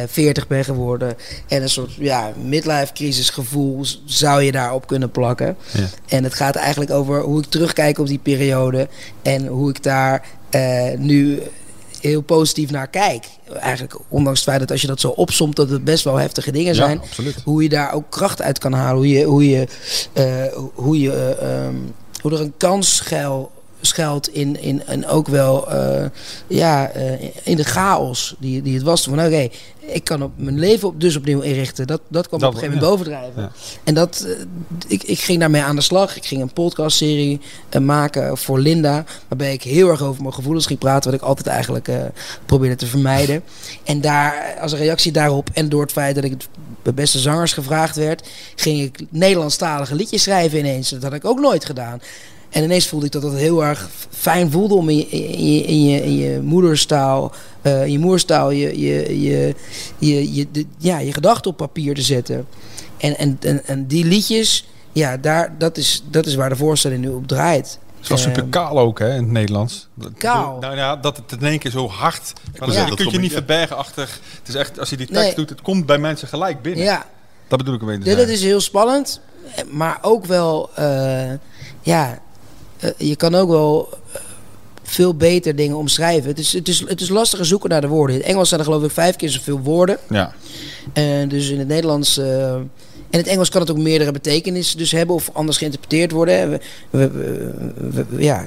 [0.06, 1.16] 40 ben geworden.
[1.48, 5.56] En een soort ja, midlife crisis gevoel zou je daarop kunnen plakken.
[5.72, 5.88] Ja.
[6.08, 8.88] En het gaat eigenlijk over hoe ik terugkijk op die periode
[9.22, 10.26] en hoe ik daar
[10.98, 11.42] nu
[12.02, 13.26] heel positief naar kijk.
[13.52, 16.50] Eigenlijk, ondanks het feit dat als je dat zo opsomt, dat het best wel heftige
[16.50, 17.00] dingen zijn.
[17.44, 18.96] hoe je daar ook kracht uit kan halen.
[18.96, 19.66] Hoe je, hoe je,
[20.14, 23.50] uh, hoe je, uh, um, hoe er een kans schuil
[23.82, 26.04] schuilt in, in en ook wel uh,
[26.46, 27.02] ja, uh,
[27.42, 29.04] in de chaos die, die het was.
[29.04, 29.48] Van oké,
[29.80, 31.86] ik kan op mijn leven op, dus opnieuw inrichten.
[31.86, 33.04] Dat, dat kwam dat, op een gegeven moment ja.
[33.04, 33.42] bovendrijven.
[33.42, 33.50] Ja.
[33.84, 34.36] En dat, uh,
[34.86, 36.16] ik, ik ging daarmee aan de slag.
[36.16, 37.40] Ik ging een podcastserie
[37.80, 39.04] maken voor Linda.
[39.28, 41.10] Waarbij ik heel erg over mijn gevoelens ging praten.
[41.10, 41.88] Wat ik altijd eigenlijk
[42.46, 43.42] probeerde te vermijden.
[43.84, 46.48] En daar, als een reactie daarop en door het feit dat ik het
[46.82, 50.88] bij beste zangers gevraagd werd, ging ik Nederlandstalige liedjes schrijven ineens.
[50.88, 52.00] Dat had ik ook nooit gedaan.
[52.52, 55.62] En ineens voelde ik dat dat heel erg fijn voelde om in je, in je,
[55.62, 59.54] in je, in je moederstaal, uh, in je moerstaal, je, je, je,
[59.98, 62.46] je, je, de, ja, je gedachten op papier te zetten.
[62.96, 67.04] En, en, en, en die liedjes, ja, daar, dat, is, dat is waar de voorstelling
[67.04, 67.78] nu op draait.
[67.98, 69.88] Het was super kaal ook hè, in het Nederlands.
[70.18, 70.58] Kaal?
[70.60, 72.32] Nou ja, dat het in één keer zo hard...
[72.66, 72.86] Ja.
[72.86, 74.08] Je kunt je niet verbergen achter...
[74.38, 75.34] Het is echt, als je die tekst nee.
[75.34, 76.84] doet, het komt bij mensen gelijk binnen.
[76.84, 77.06] Ja.
[77.48, 78.10] Dat bedoel ik een beetje.
[78.10, 79.20] Ja, dat is heel spannend.
[79.70, 80.70] Maar ook wel...
[80.78, 81.32] Uh,
[81.80, 82.18] ja,
[82.96, 84.20] je kan ook wel uh,
[84.82, 86.28] veel beter dingen omschrijven.
[86.28, 88.16] Het is, het, is, het is lastiger zoeken naar de woorden.
[88.16, 89.98] In het Engels zijn er geloof ik vijf keer zoveel woorden.
[90.08, 90.34] Ja.
[90.92, 92.18] En dus in het Nederlands...
[92.18, 92.54] Uh,
[93.10, 96.50] in het Engels kan het ook meerdere betekenissen dus hebben of anders geïnterpreteerd worden.
[96.50, 98.46] We, we, we, ja,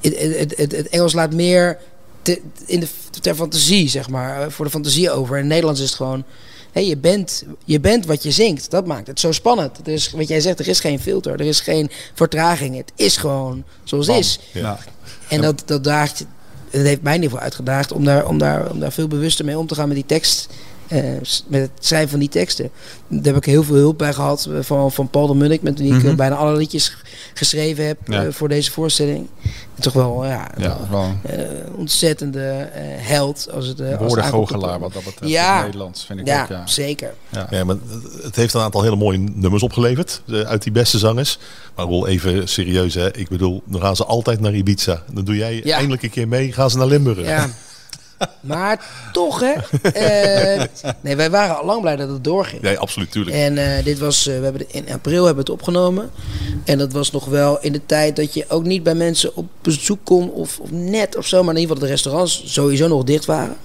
[0.00, 1.78] het, het, het, het, Engels laat meer
[2.22, 2.86] te, in de,
[3.20, 5.34] ter fantasie, zeg maar, voor de fantasie over.
[5.34, 6.24] In het Nederlands is het gewoon
[6.76, 8.70] hey, je, bent, je bent wat je zingt.
[8.70, 9.78] Dat maakt het zo spannend.
[9.84, 12.76] Er is, wat jij zegt, er is geen filter, er is geen vertraging.
[12.76, 14.40] Het is gewoon zoals het is.
[14.52, 14.78] Ja.
[15.28, 16.18] En dat, dat daagt,
[16.70, 19.44] het heeft mij in ieder geval uitgedaagd om daar, om, daar, om daar veel bewuster
[19.44, 20.48] mee om te gaan met die tekst.
[20.92, 21.00] Uh,
[21.46, 22.70] met het schrijven van die teksten.
[23.08, 25.78] Daar heb ik heel veel hulp bij gehad eh, van, van Paul de Munnik, met
[25.78, 26.16] wie ik mm -hmm.
[26.16, 26.96] bijna alle liedjes
[27.36, 28.24] geschreven heb ja.
[28.24, 29.28] uh, voor deze voorstelling.
[29.74, 31.16] En toch wel, ja, ja wel.
[31.76, 32.68] ontzettende
[32.98, 33.48] held.
[33.52, 35.62] Als het, uh, Woordengoochelaar wat dat betreft ja.
[35.62, 36.48] Nederlands, vind ik ja, ook.
[36.48, 37.14] Ja, zeker.
[37.28, 37.46] Ja.
[37.50, 37.76] ja, maar
[38.22, 41.38] het heeft een aantal hele mooie nummers opgeleverd uit die beste zangers.
[41.74, 43.16] Maar wel even serieus, hè.
[43.16, 45.02] Ik bedoel, dan gaan ze altijd naar Ibiza.
[45.12, 47.26] Dan doe jij eindelijk een keer mee, gaan ze naar Limburg.
[47.26, 47.48] Ja.
[48.40, 49.54] Maar toch, hè?
[50.56, 50.62] Uh,
[51.00, 52.62] nee, wij waren al lang blij dat het doorging.
[52.62, 53.36] Nee, absoluut, tuurlijk.
[53.36, 56.10] En uh, dit was, uh, we hebben in april hebben we het opgenomen.
[56.64, 59.46] En dat was nog wel in de tijd dat je ook niet bij mensen op
[59.62, 61.42] bezoek kon, of, of net of zo.
[61.42, 63.56] Maar in ieder geval de restaurants sowieso nog dicht waren.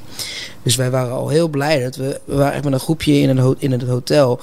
[0.63, 3.37] Dus wij waren al heel blij dat we, we waren echt met een groepje in,
[3.37, 4.39] een in het hotel.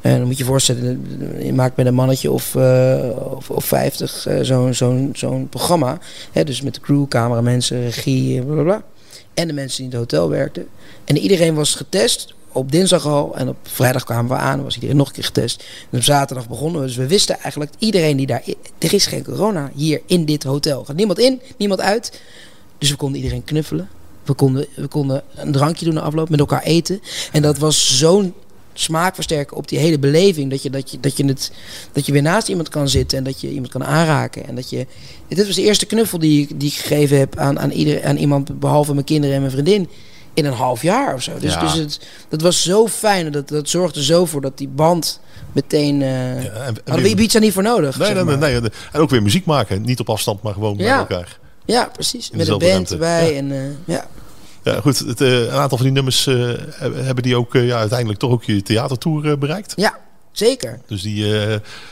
[0.00, 1.06] En dan moet je je voorstellen,
[1.42, 2.98] je maakt met een mannetje of, uh,
[3.36, 5.98] of, of 50 uh, zo'n zo'n zo'n programma.
[6.32, 8.82] Hè, dus met de crew, cameramensen, regie, bla bla bla
[9.40, 10.68] en de mensen die in het hotel werkten.
[11.04, 13.36] En iedereen was getest op dinsdag al.
[13.36, 14.62] En op vrijdag kwamen we aan.
[14.62, 15.64] was iedereen nog een keer getest.
[15.90, 16.86] En op zaterdag begonnen we.
[16.86, 18.42] Dus we wisten eigenlijk, iedereen die daar...
[18.78, 20.84] Er is geen corona hier in dit hotel.
[20.84, 22.20] Gaat niemand in, niemand uit.
[22.78, 23.88] Dus we konden iedereen knuffelen.
[24.22, 27.00] We konden, we konden een drankje doen na afloop, met elkaar eten.
[27.32, 28.34] En dat was zo'n
[28.72, 30.50] smaakversterker op die hele beleving.
[30.50, 31.52] Dat je, dat, je, dat, je het,
[31.92, 34.46] dat je weer naast iemand kan zitten en dat je iemand kan aanraken.
[34.48, 34.86] En dat je.
[35.28, 38.16] Dit was de eerste knuffel die, ik- die ik gegeven heb aan, aan, ieder, aan
[38.16, 39.88] iemand, behalve mijn kinderen en mijn vriendin.
[40.34, 41.32] In een half jaar of zo.
[41.38, 41.60] Dus, Ja.
[41.60, 43.32] dus het, dat was zo fijn.
[43.32, 45.20] Dat, dat zorgde zo voor dat die band
[45.52, 46.02] meteen.
[46.02, 47.98] eh Ja, en- en weer- niet voor nodig.
[47.98, 48.54] Nee, nee, nee.
[48.92, 49.82] En ook weer muziek maken.
[49.82, 50.84] Niet op afstand, maar gewoon Ja.
[50.84, 51.38] bij elkaar.
[51.64, 52.30] Ja, precies.
[52.30, 53.36] In Met een band erbij.
[53.36, 53.58] En, eh,
[53.94, 54.06] ja.
[54.62, 54.98] Ja, goed.
[54.98, 58.30] Het, eh, een aantal van die nummers eh, hebben die ook eh, ja, uiteindelijk toch
[58.30, 59.72] ook je theatertour bereikt.
[59.76, 59.98] ja,
[60.32, 60.80] zeker.
[60.86, 61.26] Dus die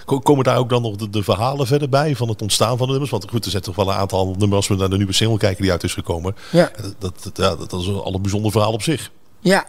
[0.04, 2.86] ko- komen daar ook dan nog de, de verhalen verder bij van het ontstaan van
[2.86, 3.10] de nummers.
[3.10, 5.38] Want goed, er zijn toch wel een aantal nummers als we naar de nieuwe single
[5.38, 6.36] kijken die uit is gekomen.
[6.50, 6.70] Ja.
[6.98, 9.10] Dat, dat, ja, dat is al een bijzonder verhaal op zich.
[9.40, 9.64] Ja.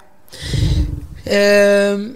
[1.23, 2.07] Ehm,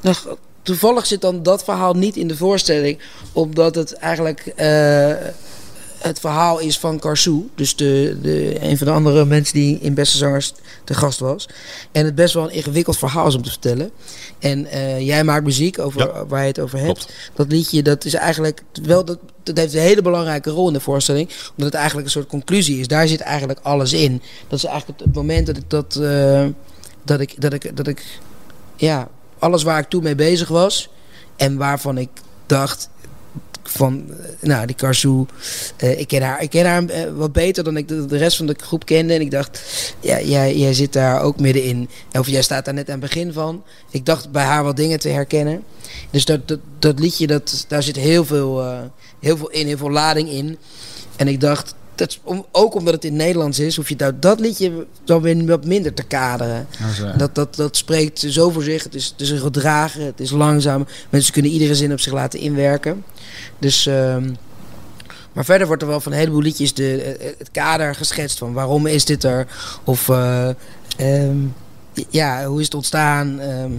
[0.00, 2.98] nog, toevallig zit dan dat verhaal niet in de voorstelling,
[3.32, 4.52] omdat het eigenlijk
[6.06, 7.48] het verhaal is van Karsou.
[7.54, 10.52] Dus de, de, een van de andere mensen die in Beste Zangers
[10.84, 11.48] te gast was.
[11.92, 13.90] En het best wel een ingewikkeld verhaal is om te vertellen.
[14.38, 16.26] En eh, jij maakt muziek over Ja.
[16.26, 16.92] waar je het over hebt.
[16.98, 17.12] Klopt.
[17.34, 20.80] Dat liedje, dat is eigenlijk wel dat, dat heeft een hele belangrijke rol in de
[20.80, 22.88] voorstelling, omdat het eigenlijk een soort conclusie is.
[22.88, 24.22] Daar zit eigenlijk alles in.
[24.48, 26.46] Dat is eigenlijk het, het moment dat ik dat, eh,
[27.04, 28.04] dat ik, dat ik, dat ik,
[28.76, 30.88] ja, alles waar ik toen mee bezig was
[31.36, 32.08] en waarvan ik
[32.46, 32.88] dacht
[33.70, 35.26] van, eh, nou, die Karsou,
[35.76, 38.46] eh, ik ken haar, ik ken haar eh, wat beter dan ik de, rest van
[38.46, 39.14] de groep kende.
[39.14, 39.62] En ik dacht,
[40.00, 41.88] ja, jij, jij zit daar ook middenin.
[42.12, 43.62] Of jij staat daar net aan het begin van.
[43.90, 45.62] Ik dacht bij haar wat dingen te herkennen.
[46.10, 46.40] Dus dat,
[46.78, 48.64] dat, liedje, dat, daar zit heel veel,
[49.20, 50.58] heel veel in, heel veel lading in.
[51.16, 54.40] En ik dacht, dat, om, ook omdat het in Nederlands is, hoef je dat, dat
[54.40, 56.66] liedje dan weer wat minder te kaderen.
[57.16, 58.84] Dat, dat, dat spreekt zo voor zich.
[58.84, 60.86] Het is, het is een gedragen, het is langzaam.
[61.10, 63.04] Mensen kunnen iedere zin op zich laten inwerken.
[63.58, 64.32] Dus, ehm,
[65.32, 68.52] maar verder wordt er wel van een heleboel liedjes de, eh, het kader geschetst van
[68.52, 69.46] waarom is dit er?
[69.84, 70.48] Of eh,
[70.96, 71.36] ehm,
[72.10, 73.40] ja, hoe is het ontstaan?
[73.40, 73.72] Ehm,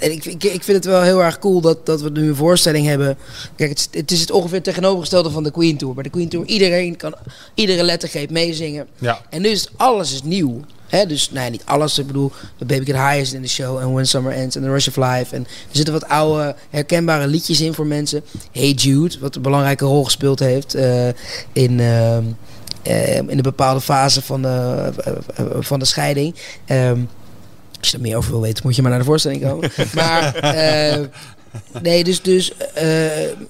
[0.00, 2.36] en ik, ik, ik vind het wel heel erg cool dat, dat we nu een
[2.36, 3.16] voorstelling hebben.
[3.56, 5.94] Kijk, het, is- het is het ongeveer tegenovergestelde van de Queen Tour.
[5.94, 7.14] Bij de Queen Tour iedereen kan
[7.54, 8.86] iedere lettergreep meezingen.
[8.98, 9.20] Ja.
[9.30, 10.60] En nu is het, alles is nieuw.
[10.86, 11.06] Hè?
[11.06, 11.98] Dus nee, niet alles.
[11.98, 13.78] Ik bedoel, The Baby Get High is in de show.
[13.78, 15.34] En When Summer Ends en The Rush of Life.
[15.34, 18.22] En er zitten wat oude, herkenbare liedjes in voor mensen.
[18.52, 21.08] Hey Jude, wat een belangrijke rol gespeeld heeft eh,
[21.52, 26.34] in, eh, in een bepaalde fase van de, eh, van de scheiding.
[26.66, 27.00] Ehm,
[27.80, 29.70] als je er meer over wil weten, moet je maar naar de voorstelling komen.
[29.94, 31.04] maar eh,
[31.82, 32.86] nee, dus, dus eh,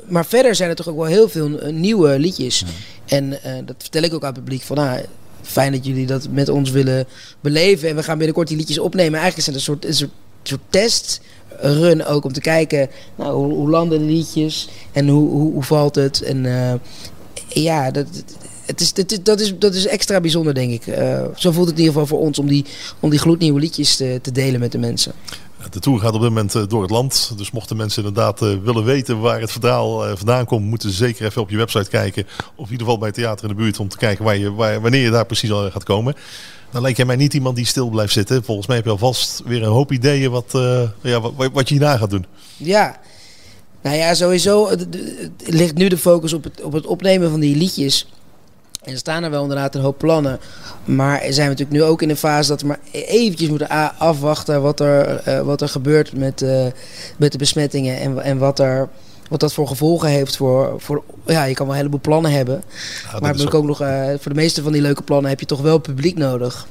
[0.09, 2.65] maar verder zijn er toch ook wel heel veel eh, nieuwe liedjes.
[3.07, 3.31] En
[3.65, 5.01] dat vertel ik ook aan het publiek van, nou,
[5.43, 7.07] fijn dat jullie dat met ons willen
[7.41, 7.89] beleven.
[7.89, 9.21] En we gaan binnenkort die liedjes opnemen.
[9.21, 10.11] Eigenlijk is het een soort, een
[10.43, 15.53] soort testrun ook om te kijken, nou, hoe, hoe landen de liedjes en hoe, hoe,
[15.53, 16.23] hoe valt het.
[16.23, 16.47] En
[17.49, 18.07] ja, dat,
[18.69, 20.87] het is, dat, is, dat, is, dat is extra bijzonder, denk ik.
[20.87, 22.65] Eh, zo voelt het in ieder geval voor ons om die,
[23.01, 25.13] om die gloednieuwe liedjes te, te delen met de mensen.
[25.71, 27.33] De tour gaat op dit moment eh, door het land.
[27.37, 31.27] Dus mochten mensen inderdaad eh, willen weten waar het verhaal vandaan komt, moeten ze zeker
[31.27, 32.27] even op je website kijken.
[32.55, 34.81] Of in ieder geval bij theater in de buurt om te kijken waar je, waar,
[34.81, 36.15] wanneer je daar precies al gaat komen.
[36.71, 38.45] Dan lijkt jij mij niet iemand die stil blijft zitten.
[38.45, 40.59] Volgens mij heb je alvast weer een hoop ideeën wat,
[41.03, 42.27] ja, wat, wat je hierna gaat doen.
[42.57, 43.01] Ja,
[43.83, 47.41] nou ja, sowieso het, het ligt nu de focus op het, op het opnemen van
[47.41, 48.07] die liedjes.
[48.89, 50.41] En er staan er wel inderdaad een hoop plannen.
[50.85, 54.63] Maar zijn we natuurlijk nu ook in een fase dat we maar eventjes moeten afwachten
[54.63, 56.67] wat er, eh, wat er gebeurt met, eh,
[57.17, 57.99] met de besmettingen.
[57.99, 58.89] En, en wat, er,
[59.29, 61.03] wat dat voor gevolgen heeft voor, voor...
[61.27, 62.63] Ja, je kan wel een heleboel plannen hebben.
[63.13, 65.47] Ja, maar ik ook nog, eh, voor de meeste van die leuke plannen heb je
[65.47, 66.67] toch wel publiek nodig.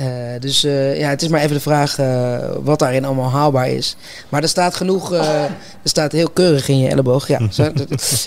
[0.00, 0.06] Eh,
[0.40, 3.96] dus eh, ja, het is maar even de vraag eh, wat daarin allemaal haalbaar is.
[4.28, 5.42] Maar er staat genoeg, eh,
[5.82, 7.28] er staat heel keurig in je elleboog.
[7.28, 7.38] Ja,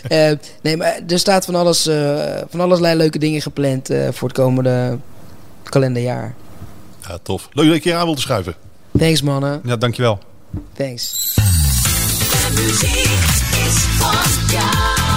[0.08, 0.32] Eh,
[0.62, 2.14] nee, maar er staat van alles, eh,
[2.50, 4.98] van allerlei leuke dingen gepland eh, voor het komende
[5.64, 6.34] kalenderjaar.
[7.08, 7.50] Ja, tof.
[7.52, 8.56] Leuk dat je hier aan wilde schuiven.
[8.98, 10.20] Thanks mannen, Ja, dankjewel.
[10.78, 11.34] thanks.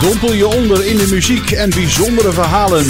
[0.01, 2.85] Dompel je onder in de muziek en bijzondere verhalen.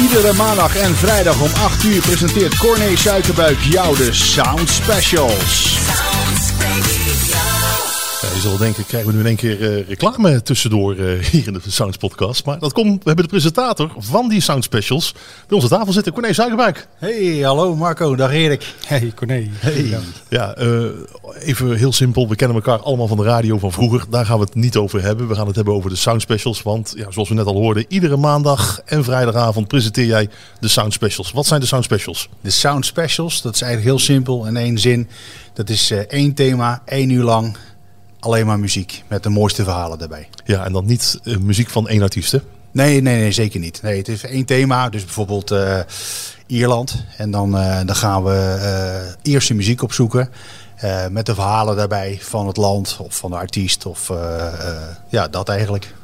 [0.00, 6.03] Iedere maandag en vrijdag om 8 uur presenteert Corné Suikerbuik jou de Sound Specials.
[8.32, 11.52] Je zal denken, krijgen we nu in één keer eh, reclame tussendoor eh, hier in
[11.52, 12.44] de Sounds podcast.
[12.44, 16.12] Maar dat komt, we hebben de presentator van die Sound Specials bij onze tafel zitten,
[16.12, 16.88] Corné Zuigerbuik.
[16.98, 18.74] Hey, hallo Marco, dag Erik.
[18.86, 19.50] Hey, Corné.
[19.52, 19.98] Hey.
[20.28, 20.84] Ja, eh,
[21.40, 22.28] even heel simpel.
[22.28, 24.04] We kennen elkaar allemaal van de radio van vroeger.
[24.10, 25.28] Daar gaan we het niet over hebben.
[25.28, 26.62] We gaan het hebben over de Sound Specials.
[26.62, 30.28] Want ja, zoals we net al hoorden, iedere maandag en vrijdagavond presenteer jij
[30.60, 31.32] de Sound Specials.
[31.32, 32.28] Wat zijn de Sound Specials?
[32.40, 35.08] De Sound Specials, dat is eigenlijk heel simpel in één zin.
[35.54, 37.56] Dat is één thema, één uur lang,
[38.24, 39.02] alleen maar muziek.
[39.08, 40.28] Met de mooiste verhalen daarbij.
[40.44, 42.38] Ja, en dan niet eh, muziek van één artiest, hè?
[42.70, 43.82] Nee, nee, nee, zeker niet.
[43.82, 45.78] Nee, het is één thema, dus bijvoorbeeld eh,
[46.46, 47.04] Ierland.
[47.16, 50.30] En dan, eh, dan gaan we eerst de muziek opzoeken.
[51.10, 53.86] met de verhalen daarbij van het land of van de artiest.
[53.86, 54.12] Of
[55.08, 55.94] ja, dat eigenlijk.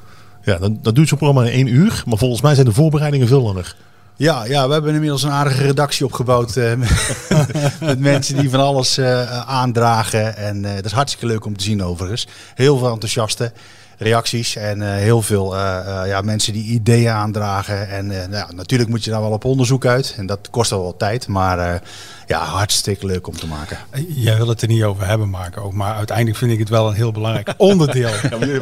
[0.42, 2.02] Ja, dan, dat duurt zo'n programma in één uur.
[2.06, 3.76] Maar volgens mij zijn de voorbereidingen veel langer.
[4.20, 6.72] Ja, ja, we hebben inmiddels een aardige redactie opgebouwd eh,
[7.80, 10.36] met, mensen die van alles eh, aandragen.
[10.36, 12.26] En eh, dat is hartstikke leuk om te zien overigens.
[12.54, 13.52] Heel veel enthousiaste
[14.00, 17.88] reacties en eh, heel veel eh, eh, ja, mensen die ideeën aandragen.
[17.88, 20.70] En eh, nou, ja, natuurlijk moet je daar wel op onderzoek uit en dat kost
[20.70, 21.26] wel wat tijd.
[21.28, 21.80] Maar eh,
[22.26, 23.78] ja, hartstikke leuk om te maken.
[24.08, 25.70] Jij wil het er niet over hebben, Marco.
[25.70, 28.10] Maar uiteindelijk vind ik het wel een heel belangrijk onderdeel.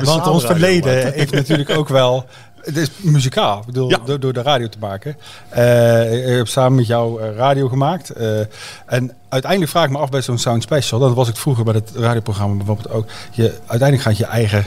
[0.02, 2.26] Want ons verleden heeft natuurlijk ook wel...
[2.58, 3.98] Het is muzikaal, ik bedoel, Ja.
[4.04, 5.16] door, door de radio te maken.
[5.48, 8.10] Eh, ik heb samen met jou radio gemaakt.
[8.10, 8.38] Eh,
[8.86, 11.00] en uiteindelijk vraag ik me af bij zo'n Sound Special.
[11.00, 13.06] Dat was ik vroeger bij het radioprogramma bijvoorbeeld ook.
[13.30, 14.64] Je, uiteindelijk gaat je eigen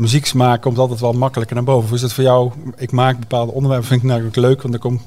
[0.00, 1.88] muzieksmaak komt altijd wel makkelijker naar boven.
[1.88, 2.52] Hoe is het voor jou?
[2.76, 5.02] Ik maak bepaalde onderwerpen, vind ik natuurlijk leuk, want er komt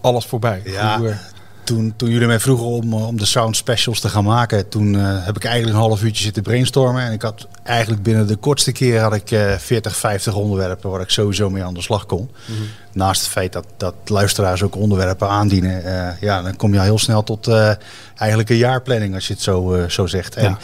[0.00, 0.62] alles voorbij.
[0.64, 0.98] Ja.
[0.98, 1.16] Hoe, eh,
[1.64, 4.98] Toen, toen jullie mij vroegen om, eh, om de sound specials te gaan maken, toen
[4.98, 7.02] eh, heb ik eigenlijk een half uurtje zitten brainstormen.
[7.02, 11.00] En ik had eigenlijk binnen de kortste keer had ik eh 40, 50 onderwerpen waar
[11.00, 12.30] ik sowieso mee aan de slag kon.
[12.92, 15.82] Naast het feit dat, dat luisteraars ook onderwerpen aandienen,
[16.20, 17.48] ja, dan kom je al heel snel tot
[18.16, 20.36] eigenlijk een jaarplanning als je het zo, zo zegt.
[20.36, 20.58] En Ja.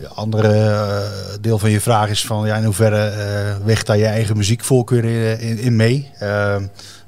[0.00, 0.98] Het andere eh,
[1.40, 5.04] deel van je vraag is van ja, in hoeverre eh weegt daar je eigen muziekvoorkeur
[5.04, 6.10] in, in, in mee?
[6.18, 6.56] Eh,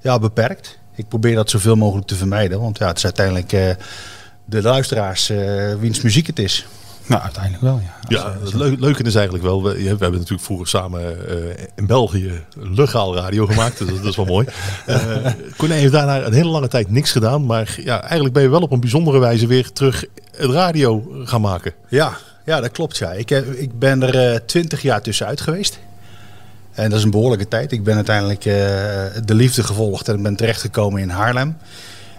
[0.00, 0.78] ja, beperkt.
[0.96, 3.70] Ik probeer dat zoveel mogelijk te vermijden, want ja, het is uiteindelijk eh,
[4.44, 6.66] de luisteraars eh, wiens muziek het is.
[7.07, 7.94] nou, uiteindelijk wel, ja.
[8.00, 11.28] Als, Ja, eh, het leu- leuke is eigenlijk wel, we, we hebben natuurlijk vroeger samen
[11.28, 14.46] eh, in België legaal radio gemaakt, dus dat, is wel mooi.
[14.87, 15.26] Eh
[15.57, 18.61] Corné heeft daarna een hele lange tijd niks gedaan, maar ja, eigenlijk ben je wel
[18.61, 20.05] op een bijzondere wijze weer terug
[20.37, 21.72] het radio gaan maken.
[21.88, 22.96] Ja, ja dat klopt.
[22.96, 23.12] Ja.
[23.12, 25.78] Ik, heb, ik ben er twintig jaar tussenuit geweest.
[26.72, 27.72] En dat is een behoorlijke tijd.
[27.72, 28.55] Ik ben uiteindelijk eh,
[29.24, 31.57] de liefde gevolgd en ben terechtgekomen in Haarlem.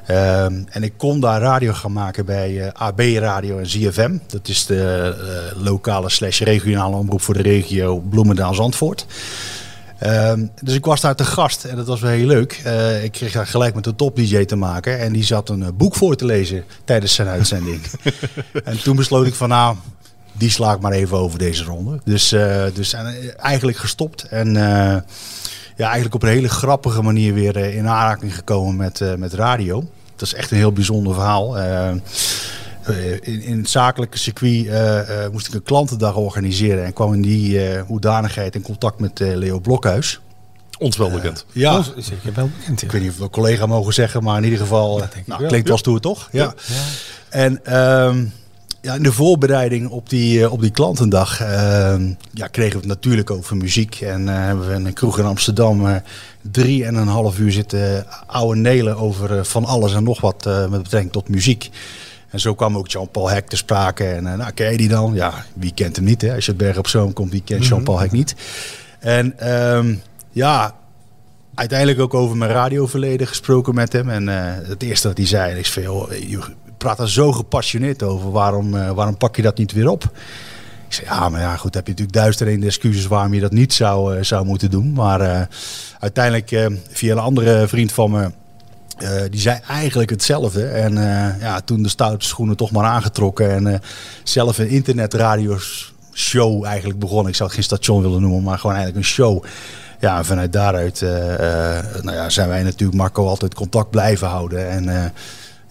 [0.05, 4.17] Ehm, en ik kon daar radio gaan maken bij eh, AB Radio en ZFM.
[4.27, 5.15] Dat is de
[5.53, 9.05] eh, lokale slash regionale omroep voor de regio Bloemendaal-Zandvoort.
[10.03, 12.61] Ehm, dus ik was daar te gast en dat was wel heel leuk.
[12.63, 14.99] Eh, ik kreeg daar gelijk met de top DJ te maken.
[14.99, 17.81] En die zat een eh, boek voor te lezen tijdens zijn uitzending.
[18.63, 19.75] en toen besloot ik van nou,
[20.33, 21.99] die sla ik maar even over deze ronde.
[22.03, 23.05] Dus, eh, dus eh,
[23.37, 24.23] eigenlijk gestopt.
[24.23, 24.97] En eh,
[25.75, 29.83] ja, eigenlijk op een hele grappige manier weer in aanraking gekomen met, eh, met radio.
[30.15, 31.57] Dat is echt een heel bijzonder verhaal.
[31.57, 31.95] Eh, eh,
[33.21, 36.85] in, in het zakelijke circuit eh, eh, moest ik een klantendag organiseren.
[36.85, 40.19] En kwam in die eh, hoedanigheid in contact met eh, Leo Blokhuis.
[40.79, 41.45] Ons wel bekend.
[41.51, 42.79] Ja, zeker wel bekend.
[42.79, 42.85] ja.
[42.85, 45.47] ik weet niet of we collega mogen zeggen, maar in ieder geval, nou, wel.
[45.47, 46.29] klinkt wel stoer toch?
[46.31, 46.53] Ja.
[47.29, 48.25] En ehm,
[48.83, 52.87] ja, in de voorbereiding op die, eh, op die klantendag ehm, ja, kregen we het
[52.87, 54.01] natuurlijk over muziek.
[54.01, 55.95] En eh, hebben we in een kroeg in Amsterdam eh,
[56.41, 60.83] drie en een half uur zitten oude nelen over van alles en nog wat met
[60.83, 61.69] betrekking tot muziek.
[62.29, 64.05] En zo kwam ook Jean-Paul Hek te sprake.
[64.05, 65.13] En nou, ken je die dan?
[65.13, 66.21] Ja, wie kent hem niet?
[66.21, 66.35] Hè?
[66.35, 68.35] Als je het Berg op Zoom komt, wie kent Jean-Paul Hek niet?
[68.99, 69.95] En ehm,
[70.31, 70.75] ja,
[71.55, 74.09] uiteindelijk ook over mijn radioverleden gesproken met hem.
[74.09, 74.27] En
[74.67, 76.39] het eerste wat hij zei is je
[76.83, 78.31] praat er zo gepassioneerd over.
[78.31, 80.03] Waarom, eh, waarom pak je dat niet weer op?
[80.87, 83.39] Ik zei, ja, maar ja, goed, heb je natuurlijk duizend en één excuses waarom je
[83.39, 84.93] dat niet zou, eh, zou moeten doen.
[84.93, 85.41] Maar eh,
[85.99, 88.31] uiteindelijk, via een andere vriend van me,
[89.29, 90.65] die zei eigenlijk hetzelfde.
[90.65, 90.93] En
[91.39, 93.51] ja, toen de stoute schoenen toch maar aangetrokken.
[93.51, 93.81] En
[94.23, 97.27] zelf een internetradioshow eigenlijk begonnen.
[97.27, 99.43] Ik zou het geen station willen noemen, maar gewoon eigenlijk een show.
[99.99, 101.01] Ja, en vanuit daaruit
[102.01, 104.69] nou ja, zijn wij natuurlijk Marco altijd contact blijven houden.
[104.69, 105.13] En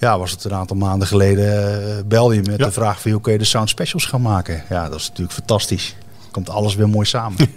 [0.02, 2.64] ja, was het een aantal maanden geleden, eh, belde je met Ja.
[2.66, 4.62] de vraag van hoe kun je de sound specials gaan maken.
[4.68, 5.94] Ja, dat is natuurlijk fantastisch.
[6.32, 7.36] Komt alles weer mooi samen.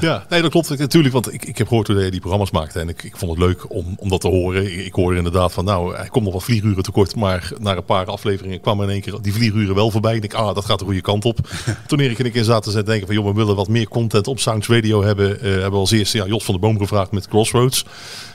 [0.00, 0.26] Ja.
[0.28, 1.14] nee, dat klopt Ik- natuurlijk.
[1.14, 2.80] Want ik, ik heb gehoord hoe jij die programma's maakte.
[2.80, 4.64] En ik, ik vond het leuk om, om dat te horen.
[4.72, 7.16] Ik, ik hoorde inderdaad van, nou, hij komt nog wat vlieguren tekort.
[7.16, 10.14] Maar na een paar afleveringen kwamen in één keer die vlieguren wel voorbij.
[10.14, 11.38] Ik denk, ah, dat gaat de goede kant op.
[11.86, 14.26] Toen Erik en ik in zaten te denken van, joh, we willen wat meer content
[14.28, 15.40] op Sounds Radio hebben.
[15.40, 17.84] eh, hebben we als eerste ja, Jos van der Boom gevraagd met Crossroads.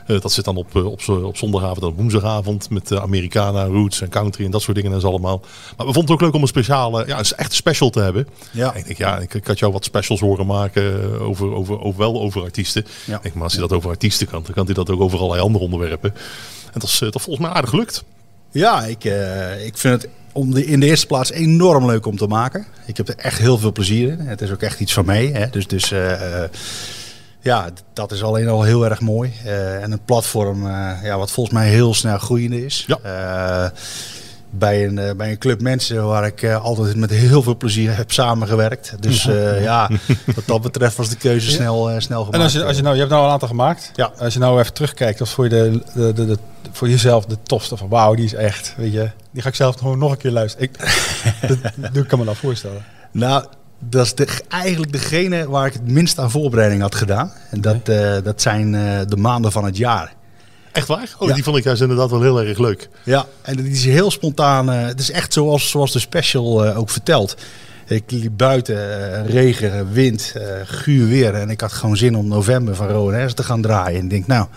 [0.08, 3.64] Eh, dat zit dan op, eh, op, op zondagavond en op woensdagavond met eh, Americana,
[3.66, 5.42] Roots en Country en dat soort dingen en zo allemaal.
[5.78, 8.28] Maar we vonden het ook leuk om een speciale, ja, een echt special te hebben.
[8.52, 8.74] Ja.
[8.74, 11.82] En ik denk, ja, ik, ik had jou wat specials horen maken eh, over, over,
[11.82, 12.86] over, wel over artiesten.
[13.06, 13.16] Ja.
[13.16, 15.18] Ik denk, maar als hij dat over artiesten kan, dan kan hij dat ook over
[15.18, 16.14] allerlei andere onderwerpen.
[16.66, 18.04] En dat is, eh, dat volgens mij aardig gelukt.
[18.52, 22.18] Ja, ik, eh, ik vind het om de, in de eerste plaats enorm leuk om
[22.18, 22.66] te maken.
[22.86, 24.20] Ik heb er echt heel veel plezier in.
[24.20, 25.26] Het is ook echt iets van mij.
[25.26, 25.50] Hè?
[25.50, 25.94] Dus, dus
[27.42, 29.34] ja, dat is alleen al heel erg mooi.
[29.82, 30.68] En een platform
[31.04, 32.86] ja, wat volgens mij heel snel groeiende is.
[32.88, 33.72] Ja.
[34.54, 37.58] Eh, bij, een, eh, bij een club mensen waar ik eh, altijd met heel veel
[37.58, 38.94] plezier heb samengewerkt.
[39.00, 39.90] Dus eh, ja,
[40.36, 42.36] wat dat betreft was de keuze snel, eh, snel gemaakt.
[42.38, 43.92] En als je, als je nou, je hebt nou een aantal gemaakt.
[43.96, 44.12] Ja.
[44.18, 46.38] Als je nou even terugkijkt, wat voor je de, de, de, de-
[46.72, 49.76] voor jezelf de tofste van wauw, die is echt, weet je, die ga ik zelf
[49.76, 50.68] gewoon nog een keer luisteren.
[50.68, 50.78] Ik,
[51.78, 52.84] dat, dat kan me nou voorstellen.
[53.12, 53.46] Nou,
[53.80, 57.32] dat is de, eigenlijk degene waar ik het minst aan voorbereiding had gedaan.
[57.50, 60.14] En dat, eh, dat zijn eh, de maanden van het jaar.
[60.72, 61.10] Echt waar?
[61.18, 61.34] Oh, Ja.
[61.34, 62.90] die vond ik juist inderdaad wel heel erg leuk.
[63.04, 64.72] Ja, en het is heel spontaan.
[64.72, 67.36] eh, het is echt zoals, zoals de special eh, ook vertelt.
[67.88, 68.76] Ik liep buiten,
[69.14, 70.34] eh, regen, wind,
[70.66, 71.34] guur weer.
[71.34, 73.98] En ik had gewoon zin om november van Rowan te gaan draaien.
[74.00, 74.48] En ik denk, nou,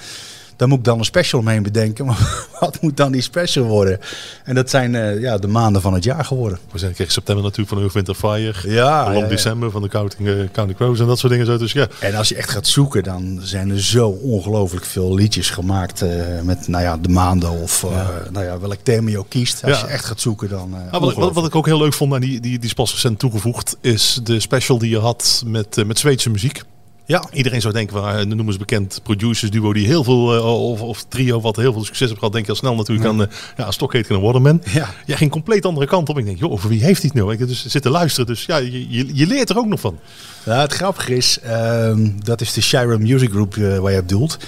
[0.56, 2.06] daar moet ik dan een special omheen bedenken.
[2.14, 4.00] Maar wat moet dan die special worden?
[4.44, 6.58] En dat zijn eh, ja, de maanden van het jaar geworden.
[6.72, 8.70] We zijn kreeg september natuurlijk van Winter Fire.
[8.72, 9.26] Ja, ja.
[9.26, 11.46] december van de Counting, eh, Counting Crows en dat soort dingen.
[11.46, 11.56] Zo.
[11.58, 15.50] Dus ja, En als je echt gaat zoeken, dan zijn er zo ongelooflijk veel liedjes
[15.50, 16.10] gemaakt eh,
[16.42, 17.86] met nou ja, de maanden of
[18.30, 19.64] nou ja, welk thema je ook kiest.
[19.64, 20.70] Als je echt gaat zoeken, dan.
[20.70, 22.72] Nou, wat, ik- wat, wat ik ook heel leuk vond, en die, die, die is
[22.74, 26.62] pas recent toegevoegd, is de special die je had met, met Zweedse muziek.
[27.06, 30.68] Ja, Iedereen zou denken, van, uh, noemen ze bekend producers duo die heel veel, eh,
[30.70, 33.20] of, of trio wat heel veel succes heeft gehad, denk je al snel natuurlijk aan,
[33.20, 33.70] uh, ja,
[34.08, 34.62] en Waterman.
[34.72, 34.88] Ja.
[35.06, 36.18] Jij ging compleet andere kant op.
[36.18, 37.32] Ik denk, joh, over wie heeft hij het nou?
[37.32, 39.98] Ik dus zitten luisteren, dus ja, je, je, je leert er ook nog van.
[40.44, 44.08] Nou, het grappige is, ehm, dat is de Shira Music Group eh, waar je op
[44.08, 44.38] doelt.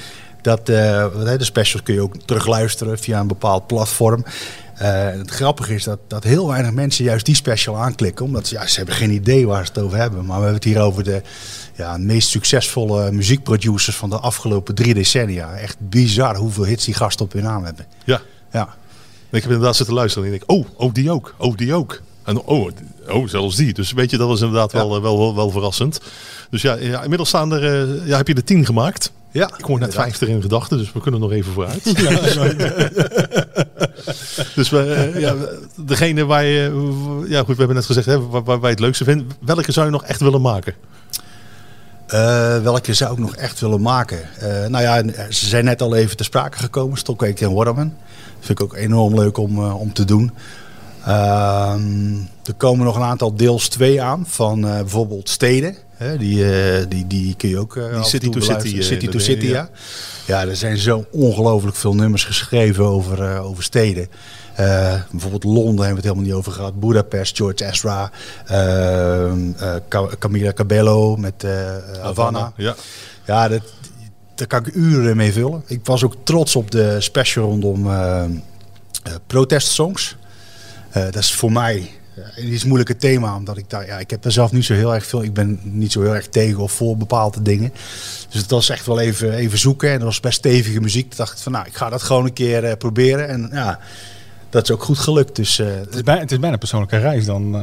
[0.43, 4.25] Dat, eh, de specials kun je ook terugluisteren via een bepaald platform.
[4.77, 8.25] Eh, het grappige is dat, dat heel weinig mensen juist die special aanklikken.
[8.25, 10.19] Omdat ja, ze hebben geen idee waar ze het over hebben.
[10.19, 11.23] Maar we hebben het hier over de
[11.75, 15.55] ja, meest succesvolle muziekproducers van de afgelopen drie decennia.
[15.55, 17.87] Echt bizar hoeveel hits die gasten op hun naam hebben.
[18.05, 18.21] Ja,
[18.53, 18.75] Ja,
[19.31, 22.03] ik heb inderdaad zitten luisteren en ik denk, oh, oh, die ook, oh, die ook.
[22.25, 22.71] En oh,
[23.09, 23.73] oh, zelfs die.
[23.73, 26.01] Dus weet je, dat was inderdaad wel, eh, wel, wel, wel verrassend.
[26.51, 29.13] Dus ja, ja inmiddels staan er, eh, ja, heb je er tien gemaakt.
[29.37, 31.85] Ja Ik hoor net vijf erin gedachten, dus we kunnen nog even vooruit.
[34.55, 35.35] dus we, eh, ja,
[35.75, 36.63] degene waar je,
[37.29, 39.31] ja goed, we hebben net gezegd, hè, waar, waar wij het leukste vinden.
[39.41, 40.75] Welke zou je nog echt willen maken?
[42.07, 44.39] Eh, welke zou ik nog echt willen maken?
[44.39, 46.99] Eh, nou ja, ze zijn net al even te sprake gekomen.
[46.99, 47.95] Stokweek en Waterman.
[48.41, 50.33] Vind ik ook enorm leuk om, om te doen.
[51.05, 55.77] Ehm, er komen nog een aantal deels 2 aan van bijvoorbeeld steden.
[55.97, 58.83] Hè, die, eh, die, die kun je ook eh, af en City to City, eh,
[58.83, 59.71] City to City, ja.
[60.27, 64.09] Ja, er zijn zo ongelooflijk veel nummers geschreven over, eh, over steden.
[64.55, 66.81] Eh, bijvoorbeeld Londen hebben we het helemaal niet over gehad.
[66.81, 68.11] Budapest, George Ezra.
[68.47, 71.51] ehm, eh, Ca- Camila Cabello met eh,
[72.01, 72.53] Havana.
[72.57, 72.75] Ja.
[73.27, 73.63] Ja, dat,
[74.35, 75.63] daar kan ik uren mee vullen.
[75.67, 78.29] Ik was ook trots op de special rondom eh eh,
[79.27, 80.17] protestsongs.
[80.91, 81.87] Eh, dat is voor mij eh,
[82.37, 84.95] een iets moeilijke thema, omdat ik daar, ja, ik heb daar zelf niet zo heel
[84.95, 85.23] erg veel.
[85.23, 87.73] Ik ben niet zo heel erg tegen of voor bepaalde dingen.
[88.31, 89.89] Dus het was echt wel even, even zoeken.
[89.91, 91.09] En dat was best stevige muziek.
[91.09, 93.29] Toen dacht ik van, nou, ik ga dat gewoon een keer eh, proberen.
[93.29, 93.79] En ja,
[94.51, 95.37] dat is ook goed gelukt.
[95.37, 97.55] Dus eh, Het is, bijna, het is bijna een persoonlijke reis dan.
[97.55, 97.63] eh.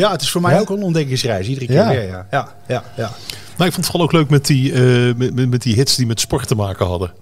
[0.00, 0.60] ja, het is voor mij Ja?
[0.60, 1.46] ook een ontdekkingsreis.
[1.48, 1.88] Iedere keer Ja.
[1.88, 2.26] weer, ja.
[2.30, 3.10] Ja, ja, ja.
[3.56, 5.96] Nou, ik vond het vooral ook leuk met die, eh, met, met, met die hits
[5.96, 7.12] die met sport te maken hadden.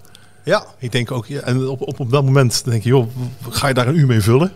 [0.43, 0.65] ja.
[0.79, 3.07] Ik denk ook, ja, en op, op, op dat moment denk je, joh,
[3.49, 4.51] ga je daar een uur mee vullen?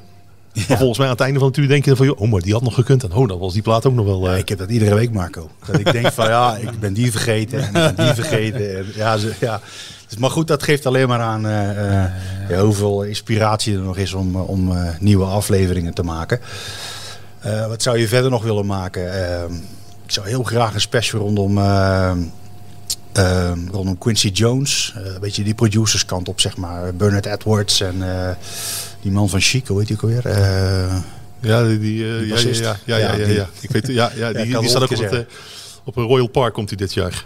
[0.67, 2.41] Maar volgens mij aan het einde van het uur denk je van, joh, oh, maar
[2.41, 3.03] die had nog gekund.
[3.03, 4.25] En oh, dan was die plaat ook nog wel...
[4.25, 5.49] Ja, eh, ik heb dat iedere week, Marco.
[5.65, 8.77] Dat ik denk van ja, ik ben die vergeten en ik ben die vergeten.
[8.77, 9.61] En ja, ze, ja.
[10.07, 12.11] Dus, maar goed, dat geeft alleen maar aan eh, eh,
[12.49, 16.39] ja, hoeveel inspiratie er nog is om, om nieuwe afleveringen te maken.
[17.67, 19.13] Wat zou je verder nog willen maken?
[19.13, 19.43] Eh,
[20.05, 22.11] ik zou heel graag een special rondom, eh,
[23.11, 24.93] eh, rondom Quincy Jones.
[24.95, 26.95] Een beetje die producerskant op, zeg maar.
[26.95, 27.95] Bernard Edwards en
[29.05, 30.25] die man van Chic, hoe heet die ook alweer?
[30.25, 30.95] Eh,
[31.39, 33.49] Ja, die, die, eh, Die ja, ja, ja, ja, ja.
[33.61, 35.19] Ik weet, ja, ja, die, die staat ook op, het eh,
[35.83, 37.25] op een Royal Park komt hij dit jaar.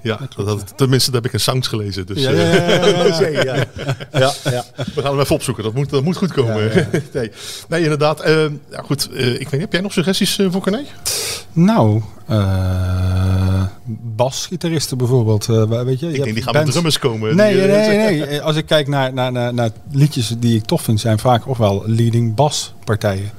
[0.00, 2.06] Ja, dat, tenminste, daar heb ik een sounds gelezen.
[2.06, 2.44] Dus Ja, ja,
[4.12, 5.64] ja, ja, we gaan hem even opzoeken.
[5.64, 6.70] Dat moet, dat moet goed komen.
[7.12, 7.30] Nee.
[7.68, 8.22] nee, inderdaad.
[8.70, 10.84] ja, goed, ik weet heb jij nog suggesties voor Corné?
[11.52, 13.45] Nou, eh
[14.16, 15.48] basgitaristen bijvoorbeeld.
[15.48, 17.36] eh, weet je, je Ik denk, hebt die gaan bands- met drummers komen.
[17.36, 18.42] Nee, Die, nee, eh, nee, nee.
[18.42, 21.56] Als ik kijk naar, naar, naar, naar liedjes die ik tof vind, zijn vaak ook
[21.56, 23.30] wel leading baspartijen.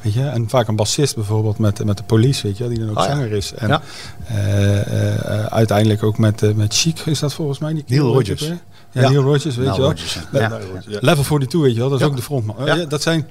[0.00, 0.22] Weet je?
[0.26, 3.04] En vaak een bassist bijvoorbeeld met, met de police, weet je, die dan ook Ah,
[3.04, 3.10] ja.
[3.10, 3.52] zanger is.
[3.54, 3.82] En Ja.
[4.26, 7.72] eh, eh, eh, uiteindelijk ook met, eh, met Chic is dat volgens mij.
[7.74, 8.46] Die Neil je hè?
[8.46, 9.08] Ja, Ja.
[9.08, 9.82] Neil Rodgers, weet Nou, je
[10.30, 10.44] wel.
[10.86, 10.98] Le-.
[11.00, 12.10] Level 42, weet je wel, dat is Ja.
[12.10, 12.58] ook de frontman.
[12.58, 12.74] Eh, Ja.
[12.74, 13.26] ja, dat zijn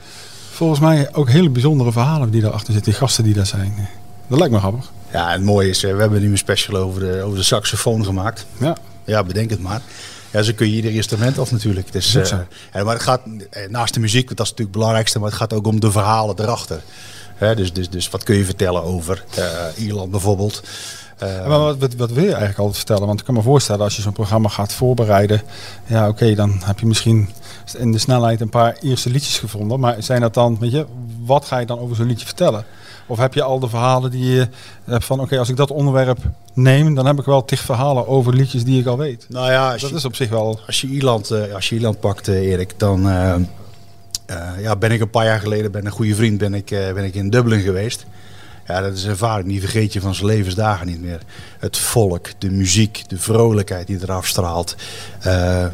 [0.52, 3.88] volgens mij ook hele bijzondere verhalen die daarachter zitten, die gasten die daar zijn.
[4.28, 4.91] Dat lijkt me grappig.
[5.16, 7.43] Ja, en het mooie is, eh, we hebben nu een special over de, over de
[7.43, 8.45] saxofoon gemaakt.
[8.57, 8.76] Ja.
[9.03, 9.82] Ja, bedenk het maar.
[10.32, 11.91] Ja, zo kun je ieder instrument af natuurlijk.
[11.91, 13.22] Dus, ja, maar het gaat
[13.70, 15.91] naast de muziek, want dat is natuurlijk het belangrijkste, maar het gaat ook om de
[15.91, 16.82] verhalen erachter.
[17.36, 19.24] Hè, dus, dus, dus wat kun je vertellen over
[19.78, 20.63] Ierland bijvoorbeeld?
[21.20, 23.07] Maar wat, wat, wat wil je eigenlijk altijd vertellen?
[23.07, 25.41] Want ik kan me voorstellen, als je zo'n programma gaat voorbereiden,
[25.86, 27.30] ja oké, dan heb je misschien
[27.78, 29.80] in de snelheid een paar eerste liedjes gevonden.
[29.80, 30.86] Maar zijn dat dan, weet je,
[31.26, 32.66] wat ga je dan over zo'n liedje vertellen?
[33.08, 34.47] Of heb je al de verhalen die je
[34.84, 36.20] hebt van, oké, als ik dat onderwerp
[36.53, 39.26] neem, dan heb ik wel tig verhalen over liedjes die ik al weet.
[39.30, 40.60] nou ja, Dat je, is op zich wel...
[40.68, 43.36] als je Ierland, eh, als je Ierland pakt, eh, Erik, dan eh,
[44.60, 47.16] ja, ben ik een paar jaar geleden, ben een goede vriend, ben ik, ben ik
[47.16, 48.06] in Dublin geweest.
[48.68, 51.22] Ja, dat is een ervaring, die vergeet je van zijn levensdagen niet meer.
[51.60, 54.76] Het volk, de muziek, de vrolijkheid die eraf straalt.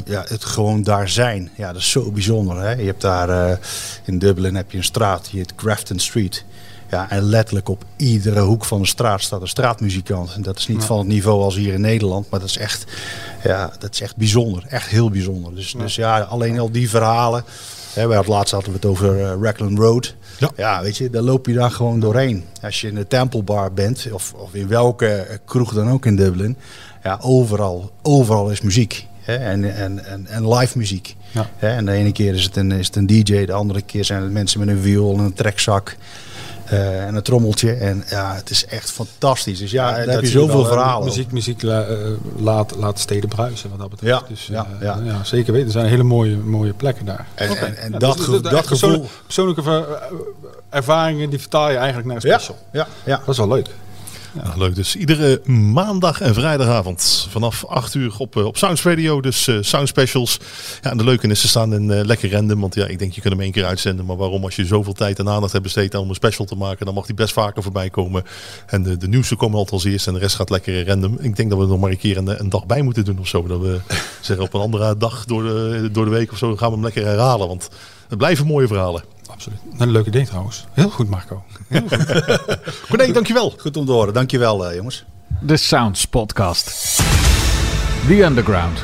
[0.06, 1.52] Ja, het gewoon daar zijn.
[1.56, 2.62] Ja, dat is zo bijzonder.
[2.62, 2.72] Hè?
[2.72, 3.60] Je hebt daar
[4.06, 6.44] in Dublin heb je een straat, die heet Grafton Street.
[6.92, 10.34] Ja, en letterlijk op iedere hoek van de straat staat een straatmuzikant.
[10.34, 12.86] En dat is niet van het niveau als hier in Nederland, maar dat is echt,
[13.44, 14.64] ja, dat is echt bijzonder.
[14.68, 15.56] Echt heel bijzonder.
[15.56, 17.44] Dus ja, dus ja alleen al die verhalen.
[17.94, 20.16] Hè, hadden laatst hadden we het over Raglan Road.
[20.38, 20.52] Ja.
[20.56, 20.82] Ja.
[20.82, 22.46] weet je, daar loop je dan gewoon doorheen.
[22.62, 26.06] Als je in de Temple Bar bent, of, of in welke eh, kroeg dan ook
[26.06, 26.58] in Dublin.
[27.04, 29.08] Ja, overal, overal is muziek.
[29.22, 31.16] Hè, en, en, en, en live muziek.
[31.32, 31.50] Ja.
[31.56, 34.06] Hè, en de ene keer is het, een, is het een DJ, de andere keer
[34.06, 35.98] zijn het mensen met een viool en een trekzak.
[36.72, 37.74] Eh, en een trommeltje.
[37.74, 39.60] En ja, het is echt fantastisch.
[39.60, 41.06] Dus ja, daar heb dat je zoveel eh, verhalen.
[41.08, 41.98] Muziek, muziek la- eh,
[42.38, 44.22] laat, laat steden bruisen wat dat betreft.
[44.22, 45.00] Ja, dus, ja, ja.
[45.04, 45.24] ja.
[45.24, 45.68] zeker weten.
[45.68, 47.26] Er zijn hele mooie, mooie plekken daar.
[47.36, 49.06] En, en, en Ja, dat, dus ge- dat echt gevoel.
[49.26, 49.86] persoonlijke,
[50.70, 52.58] ervaringen die vertaal je eigenlijk naar een Ja, special.
[52.72, 53.18] ja, ja.
[53.18, 53.68] Dat is wel leuk.
[54.34, 54.76] Nou, leuk.
[54.76, 59.22] Dus iedere maandag en vrijdagavond vanaf 8 uur op, eh, op Sounds Radio.
[59.22, 60.40] Dus eh Sound Specials.
[60.82, 62.60] Ja, en de leuke is, ze staan in eh, lekker random.
[62.60, 64.06] Want ja, ik denk je kunt hem één keer uitzenden.
[64.06, 66.86] Maar waarom als je zoveel tijd en aandacht hebt besteed om een special te maken.
[66.86, 68.24] Dan mag die best vaker voorbij komen.
[68.66, 70.08] En de, de nieuwste komen altijd als eerst.
[70.08, 71.18] En de rest gaat lekker random.
[71.20, 73.28] Ik denk dat we er nog maar een keer een, dag bij moeten doen of
[73.28, 73.48] zo.
[73.48, 73.80] Dat we
[74.22, 76.56] zeggen op een andere dag door de, door de week of zo.
[76.58, 77.48] Gaan we hem lekker herhalen.
[77.48, 77.70] Want
[78.08, 79.04] het blijven mooie verhalen.
[79.42, 79.82] Absoluut.
[79.82, 80.66] Een leuke ding trouwens.
[80.74, 81.44] Heel goed Marco.
[82.90, 83.54] Corné, dankjewel.
[83.58, 84.14] Goed om te horen.
[84.14, 85.06] Dankjewel eh, jongens.
[85.40, 86.98] De Sounds Podcast.
[88.08, 88.84] The Underground.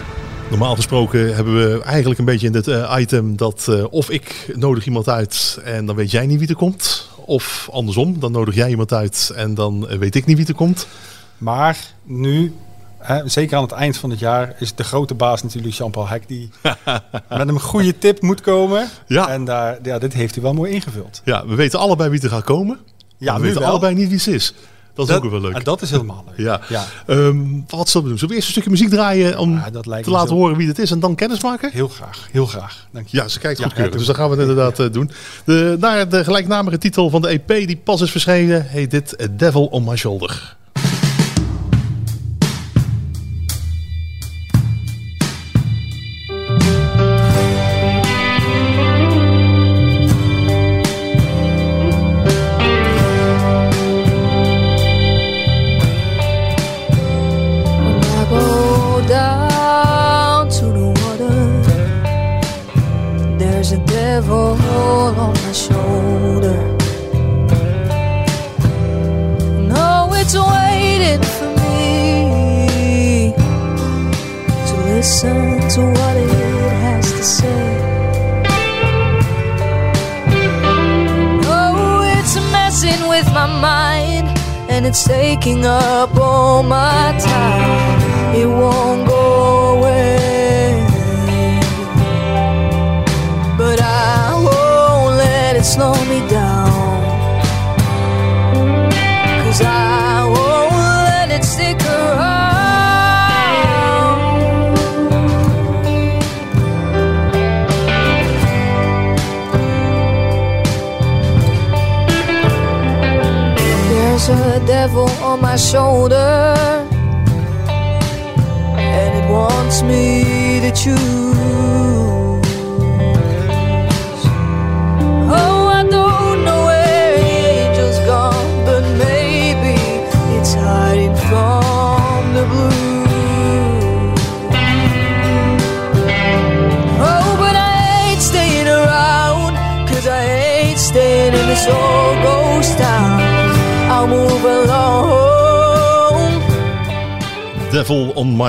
[0.50, 4.54] Normaal gesproken hebben we eigenlijk een beetje in dit eh, item dat eh, of ik
[4.56, 7.10] nodig iemand uit en dan weet jij niet wie er komt.
[7.16, 10.88] Of andersom, dan nodig jij iemand uit en dan weet ik niet wie er komt.
[11.38, 12.54] Maar nu,
[12.98, 16.28] hè, zeker aan het eind van het jaar, is de grote baas natuurlijk Jean-Paul Hek.
[16.28, 16.50] Die
[17.30, 18.90] met een goede tip moet komen.
[19.08, 19.30] Ja.
[19.30, 21.22] En daar, ja, dit heeft hij wel mooi ingevuld.
[21.26, 22.80] Ja, we weten allebei wie er gaat komen.
[23.18, 23.70] Ja, we weten wel.
[23.70, 24.54] allebei niet wie ze is.
[24.98, 25.54] Dat is ook wel leuk.
[25.54, 26.38] en dat is helemaal leuk.
[26.38, 26.62] Ja.
[26.70, 26.86] ja.
[27.06, 27.38] Ehm,
[27.68, 28.18] wat zullen we doen?
[28.18, 30.80] Zullen we eerst een stukje muziek draaien om Ja, dat te laten horen wie het
[30.80, 31.72] is en dan kennis maken?
[31.72, 32.88] Heel graag, heel graag.
[32.92, 33.18] Dank je.
[33.18, 35.12] Ja, ze kijkt Ja, dus dan gaan we het inderdaad eh, doen.
[35.46, 39.28] De, naar de gelijknamige titel van de EP die pas is verschenen, heet dit A
[39.32, 40.56] Devil on My Shoulder.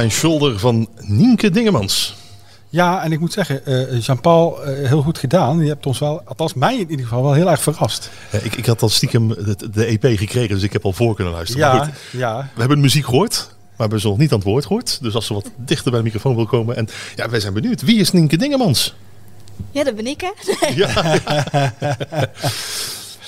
[0.08, 2.16] My Shoulder van Nienke Dingemans.
[2.68, 5.58] Ja, en ik moet zeggen, eh, Jean-Paul, eh, heel goed gedaan.
[5.58, 8.10] Je hebt ons wel, althans mij in ieder geval, wel heel erg verrast.
[8.30, 11.14] Eh, Ik, ik had al stiekem de, de EP gekregen, dus ik heb al voor
[11.14, 11.80] kunnen luisteren.
[11.80, 12.48] Goed, ja.
[12.54, 14.98] we hebben muziek gehoord, maar we hebben ze nog niet aan het woord gehoord.
[15.02, 16.76] Dus als ze wat dichter bij de microfoon wil komen.
[16.76, 17.82] En ja, wij zijn benieuwd.
[17.82, 18.94] Wie is Nienke Dingemans?
[19.70, 20.30] Ja, dat ben ik hè.
[20.74, 20.92] Ja.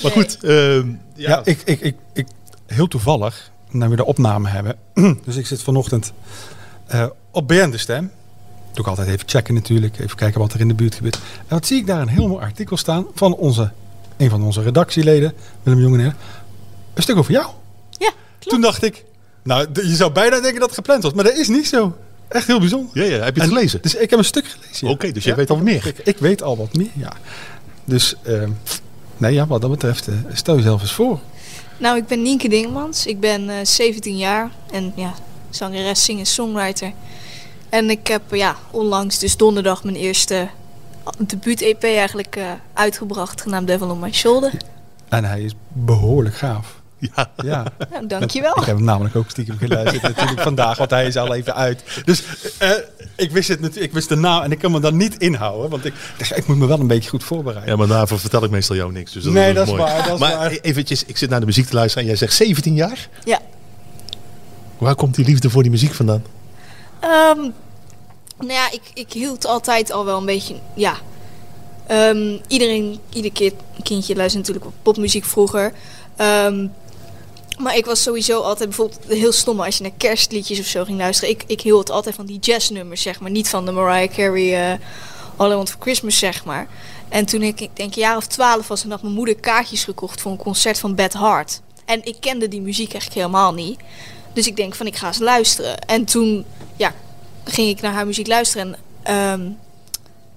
[0.03, 2.27] maar goed, ehm, ja, Ja, ik, ik, ik, ik,
[2.67, 4.77] heel toevallig, nou we de opname hebben.
[5.25, 6.13] dus ik zit vanochtend
[6.91, 8.11] eh, op BN de Stem.
[8.73, 11.15] Doe ik altijd even checken natuurlijk, even kijken wat er in de buurt gebeurt.
[11.17, 13.71] En wat zie ik daar een heel mooi artikel staan van onze,
[14.17, 15.33] een van onze redactieleden,
[15.63, 16.15] Willem Jongeneer.
[16.95, 17.47] Een stuk over jou.
[17.99, 19.05] Ja, Toen dacht ik,
[19.43, 21.97] nou je zou bijna denken dat het gepland was, maar dat is niet zo.
[22.29, 22.91] Echt heel bijzonder.
[23.05, 23.83] ja, ja, heb je het En- gelezen?
[23.83, 24.87] Dus ik heb een stuk gelezen.
[24.87, 24.93] ja.
[24.93, 25.87] Oké, dus jij weet al meer.
[25.87, 27.13] Ik, ik weet al wat meer, ja.
[27.85, 28.43] Dus, eh,
[29.17, 31.19] nee ja, wat dat betreft, eh, stel jezelf eens voor.
[31.79, 33.07] Nou, ik ben Nienke Dingemans.
[33.07, 35.15] Ik ben eh, 17 jaar en ja,
[35.51, 36.93] zangeres, singer, songwriter.
[37.69, 40.49] En ik heb eh, ja, onlangs, dus donderdag, mijn eerste
[41.19, 42.45] debuut-EP eigenlijk eh,
[42.75, 44.53] uitgebracht, genaamd Devil on My Shoulder.
[45.09, 46.79] En hij is behoorlijk gaaf.
[47.17, 47.31] Ja.
[47.37, 47.65] Ja.
[47.91, 48.51] Nou, dankjewel.
[48.61, 51.83] Ik heb hem namelijk ook stiekem geluisterd natuurlijk vandaag, want hij is al even uit.
[52.05, 52.23] Dus
[52.59, 52.71] eh,
[53.17, 55.71] ik, wist het, natu- ik wist de naam en ik kan me dan niet inhouden,
[55.71, 57.71] want ik dacht, ik moet me wel een beetje goed voorbereiden.
[57.73, 59.13] Ja, maar daarvoor vertel ik meestal jou niks.
[59.13, 59.83] Dus dat Nee, is dat is mooi.
[59.83, 60.51] waar, dat is maar waar.
[60.51, 63.09] eventjes, ik zit naar de muziek te luisteren en jij zegt 17 jaar?
[63.25, 63.39] Ja.
[64.81, 66.25] Waar komt die liefde voor die muziek vandaan?
[67.01, 67.41] Ehm,
[68.39, 70.97] nou ja, ik, ik hield altijd al wel een beetje, ja.
[71.87, 73.53] Ehm, iedereen, ieder keer,
[73.83, 75.73] kindje luistert natuurlijk op popmuziek vroeger.
[76.17, 76.67] Ehm,
[77.59, 80.99] maar ik was sowieso altijd bijvoorbeeld heel stom als je naar kerstliedjes of zo ging
[80.99, 81.35] luisteren.
[81.35, 83.31] Ik, ik hield altijd van die jazznummers, zeg maar.
[83.31, 84.79] Niet van de Mariah Carey eh
[85.37, 86.69] All I Want For Christmas, zeg maar.
[87.09, 89.85] En toen ik, ik denk een jaar of twaalf was en had mijn moeder kaartjes
[89.85, 91.61] gekocht voor een concert van Beth Hart.
[91.85, 93.81] En ik kende die muziek eigenlijk helemaal niet.
[94.33, 95.79] Dus ik denk van ik ga eens luisteren.
[95.79, 96.45] En toen
[96.77, 96.95] ja,
[97.45, 98.67] ging ik naar haar muziek luisteren.
[98.67, 99.49] En ehm,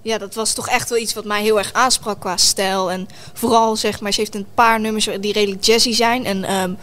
[0.02, 2.91] ja, dat was toch echt wel iets wat mij heel erg aansprak qua stijl.
[2.91, 6.26] En vooral zeg maar, ze heeft een paar nummers die redelijk jazzy zijn.
[6.26, 6.74] En ehm,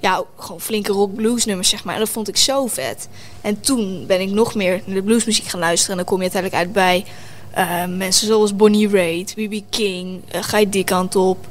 [0.00, 1.94] ja, gewoon flinke rock blues nummers zeg maar.
[1.94, 3.08] En dat vond ik zo vet.
[3.40, 5.90] En toen ben ik nog meer naar de bluesmuziek gaan luisteren.
[5.90, 7.04] En dan kom je uiteindelijk uit bij
[7.50, 9.62] eh, mensen zoals Bonnie Raitt, B.B.
[9.70, 10.22] King.
[10.28, 11.46] eh, ga je die kant op.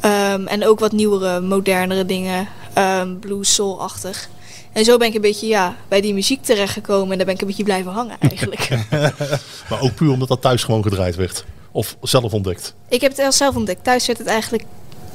[0.00, 2.48] Ehm, en ook wat nieuwere, modernere dingen.
[2.74, 4.28] ehm, blues, soul-achtig.
[4.74, 7.10] En zo ben ik een beetje ja, bij die muziek terechtgekomen.
[7.10, 8.68] En daar ben ik een beetje blijven hangen eigenlijk.
[9.68, 11.44] Maar ook puur omdat dat thuis gewoon gedraaid werd.
[11.70, 12.74] Of zelf ontdekt.
[12.88, 13.84] ik heb het zelf ontdekt.
[13.84, 14.64] Thuis werd het eigenlijk...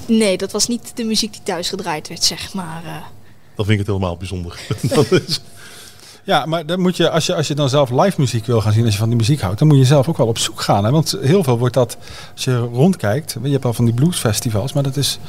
[0.05, 2.82] Nee, dat was niet de muziek die thuis gedraaid werd, zeg maar.
[2.86, 2.91] eh.
[3.55, 4.60] Dan vind ik het helemaal bijzonder.
[4.82, 5.39] dat is,
[6.30, 8.72] Ja, maar dan moet je, als, je, als je dan zelf live muziek wil gaan
[8.72, 10.62] zien, als je van die muziek houdt, dan moet je zelf ook wel op zoek
[10.62, 10.84] gaan.
[10.86, 10.92] Hè?
[10.92, 11.98] Want heel veel wordt dat,
[12.34, 15.20] als je rondkijkt, je hebt al van die bluesfestivals, maar dat is,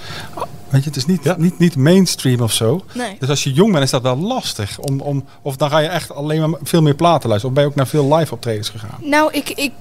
[0.69, 2.85] weet je, het is niet, niet, niet mainstream of zo.
[2.93, 3.17] Nee.
[3.19, 4.79] Dus als je jong bent, is dat wel lastig.
[4.79, 7.57] Om, om, of dan ga je echt alleen maar veel meer platen luisteren.
[7.57, 8.99] Of ben je ook naar veel live optredens gegaan?
[9.03, 9.73] Nou, ik, ik...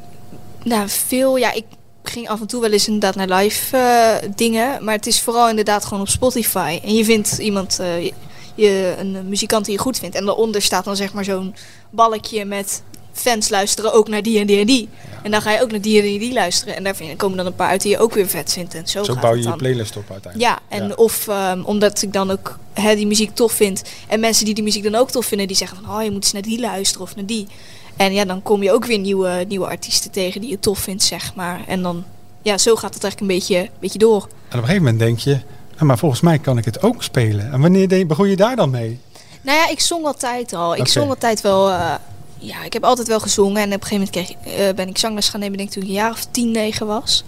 [0.64, 1.36] Nou, veel...
[1.38, 1.66] Ja, ik
[2.04, 4.84] ging af en toe wel eens inderdaad naar live eh, dingen.
[4.84, 6.80] Maar het is vooral inderdaad gewoon op Spotify.
[6.84, 7.80] En je vindt iemand...
[7.80, 8.12] eh,
[8.60, 10.16] je- een muzikant die je goed vindt.
[10.16, 11.56] En daaronder staat dan zeg maar zo'n
[11.90, 12.82] balkje met...
[13.14, 14.90] Fans luisteren ook naar die en die en die.
[15.24, 16.76] En dan ga je ook naar die en die en die luisteren.
[16.76, 18.74] En daar komen dan een paar uit die je ook weer vet vindt.
[18.74, 20.52] En zo, Zo gaat bouw het je je playlist op uiteindelijk.
[20.54, 20.94] Ja, en Ja.
[20.94, 23.82] of ehm, omdat ik dan ook hè, die muziek tof vind.
[24.08, 25.96] En mensen die die muziek dan ook tof vinden, die zeggen van...
[25.96, 27.48] Oh, je moet eens naar die luisteren of naar die.
[27.96, 31.04] En ja, dan kom je ook weer nieuwe, nieuwe artiesten tegen die je tof vindt,
[31.04, 31.62] zeg maar.
[31.68, 32.04] En dan,
[32.42, 34.22] ja, zo gaat het eigenlijk een beetje, beetje door.
[34.22, 35.40] En op een gegeven moment denk je,
[35.80, 37.52] "Ah, maar volgens mij kan ik het ook spelen.
[37.52, 39.00] En wanneer de- begon je daar dan mee?
[39.42, 40.74] Nou ja, ik zong altijd al.
[40.74, 40.90] Ik Oké.
[40.90, 41.70] zong altijd wel...
[41.70, 41.94] eh,
[42.38, 43.62] ja, ik heb altijd wel gezongen.
[43.62, 45.84] En op een gegeven moment kreeg, eh, ben ik zangles gaan nemen, denk ik toen
[45.84, 47.24] ik een jaar of tien, negen was.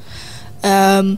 [0.59, 1.15] Ehm,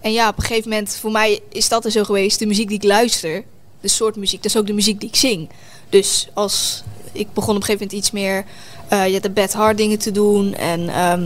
[0.00, 2.38] en ja, op een gegeven moment, voor mij is dat er zo geweest.
[2.38, 3.44] De muziek die ik luister,
[3.80, 5.48] de soort muziek, dat is ook de muziek die ik zing.
[5.88, 8.44] Dus als ik begon op een gegeven moment iets meer
[8.88, 10.54] eh ja, de Bad Hard dingen te doen.
[10.54, 11.22] En ehm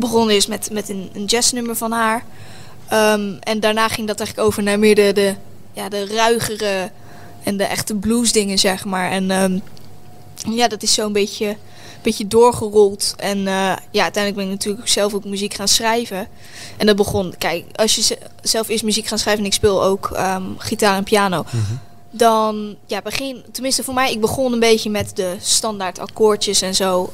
[0.00, 2.24] begon eerst met, met een, een jazznummer van haar.
[2.88, 5.34] Ehm, en daarna ging dat eigenlijk over naar meer de, de,
[5.72, 6.90] ja, de ruigere
[7.42, 9.10] en de echte blues dingen, zeg maar.
[9.10, 9.58] En ehm,
[10.54, 11.56] ja, dat is zo'n beetje,
[12.02, 13.14] beetje doorgerold.
[13.16, 16.28] En eh, ja, uiteindelijk ben ik natuurlijk zelf ook muziek gaan schrijven.
[16.76, 19.84] En dat begon, kijk, als je ze- zelf eerst muziek gaat schrijven en ik speel
[19.84, 21.44] ook ehm, gitaar en piano.
[22.10, 26.74] Dan, ja, begin, tenminste voor mij, ik begon een beetje met de standaard akkoordjes en
[26.74, 27.10] zo.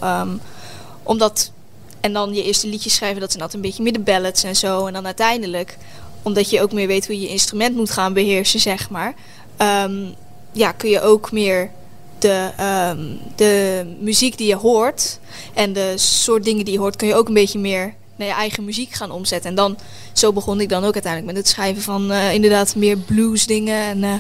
[1.03, 1.51] omdat,
[2.01, 4.57] en dan je eerste liedjes schrijven, dat zijn altijd een beetje meer de ballads en
[4.57, 4.87] zo.
[4.87, 5.77] En dan uiteindelijk,
[6.23, 9.15] omdat je ook meer weet hoe je instrument moet gaan beheersen, zeg maar.
[9.57, 9.93] ehm,
[10.53, 11.71] ja, kun je ook meer
[12.19, 12.99] de, ehm,
[13.37, 15.19] de muziek die je hoort
[15.55, 18.35] en de soort dingen die je hoort, kun je ook een beetje meer naar je
[18.35, 19.51] eigen muziek gaan omzetten.
[19.51, 19.79] En dan,
[20.13, 23.83] zo begon ik dan ook uiteindelijk met het schrijven van eh, inderdaad meer blues dingen
[23.83, 24.13] en eh,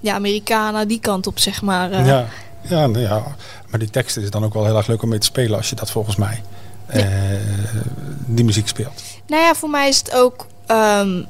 [0.00, 1.90] ja, Americana, die kant op zeg maar.
[1.92, 2.06] eh.
[2.06, 2.28] Ja,
[2.62, 3.36] ja, nou ja,
[3.70, 5.68] maar die tekst is dan ook wel heel erg leuk om mee te spelen als
[5.68, 6.42] je dat volgens mij
[6.88, 7.04] eh,
[8.26, 9.02] die muziek speelt.
[9.26, 10.46] Nou ja, voor mij is het ook.
[10.66, 11.22] ehm,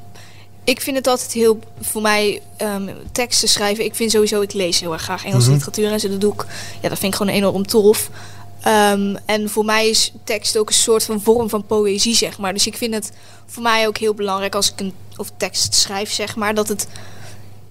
[0.65, 1.59] ik vind het altijd heel.
[1.81, 3.85] Voor mij ehm, teksten schrijven.
[3.85, 4.41] Ik vind sowieso.
[4.41, 5.57] Ik lees heel erg graag Engelse Mhm.
[5.57, 6.09] literatuur en zo.
[6.09, 6.45] Dat doe ik.
[6.81, 8.11] Ja, dat vind ik gewoon enorm tof.
[8.61, 12.53] Ehm, en voor mij is tekst ook een soort van vorm van poëzie, zeg maar.
[12.53, 13.13] Dus ik vind het
[13.47, 16.87] voor mij ook heel belangrijk als ik een of tekst schrijf, zeg maar, dat het.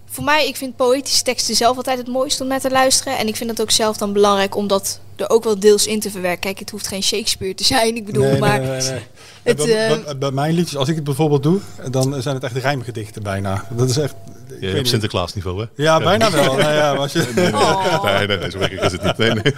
[0.10, 3.18] Voor mij, ik vind poëtische teksten zelf altijd het mooiste om naar te luisteren.
[3.18, 6.00] En ik vind het ook zelf dan belangrijk om dat er ook wel deels in
[6.00, 6.40] te verwerken.
[6.40, 8.60] Kijk, het hoeft geen Shakespeare te zijn, ik bedoel, Nee, maar.
[8.60, 9.00] nee, nee, nee.
[9.44, 11.60] Het, bij, eh, bij- bij mijn liedjes, als ik het bijvoorbeeld doe,
[11.92, 13.66] dan zijn het echt rijmgedichten bijna.
[13.70, 14.16] Dat is echt.
[14.50, 14.88] ik weet Ja, op niet.
[14.88, 15.84] Sinterklaas niveau, hè?
[15.84, 16.44] Ja, bijna wel.
[16.56, 17.52] nou ja, maar als je...
[17.54, 18.04] Oh.
[18.04, 19.18] Nee, nee, nee, zo is het niet.
[19.18, 19.54] Nee, nee.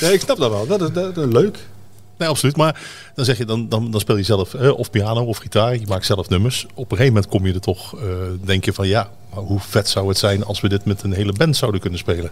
[0.00, 0.66] Nee, ik snap dat wel.
[0.66, 1.58] Dat is, dat, dat is leuk.
[2.18, 2.56] Nee, absoluut.
[2.56, 2.80] Maar
[3.14, 5.76] dan zeg je, dan, dan, dan speel je zelf eh, of piano of gitaar.
[5.78, 6.66] Je maakt zelf nummers.
[6.74, 8.02] Op een gegeven moment kom je er toch, eh,
[8.44, 11.32] denk je van ja, hoe vet zou het zijn als we dit met een hele
[11.32, 12.30] band zouden kunnen spelen?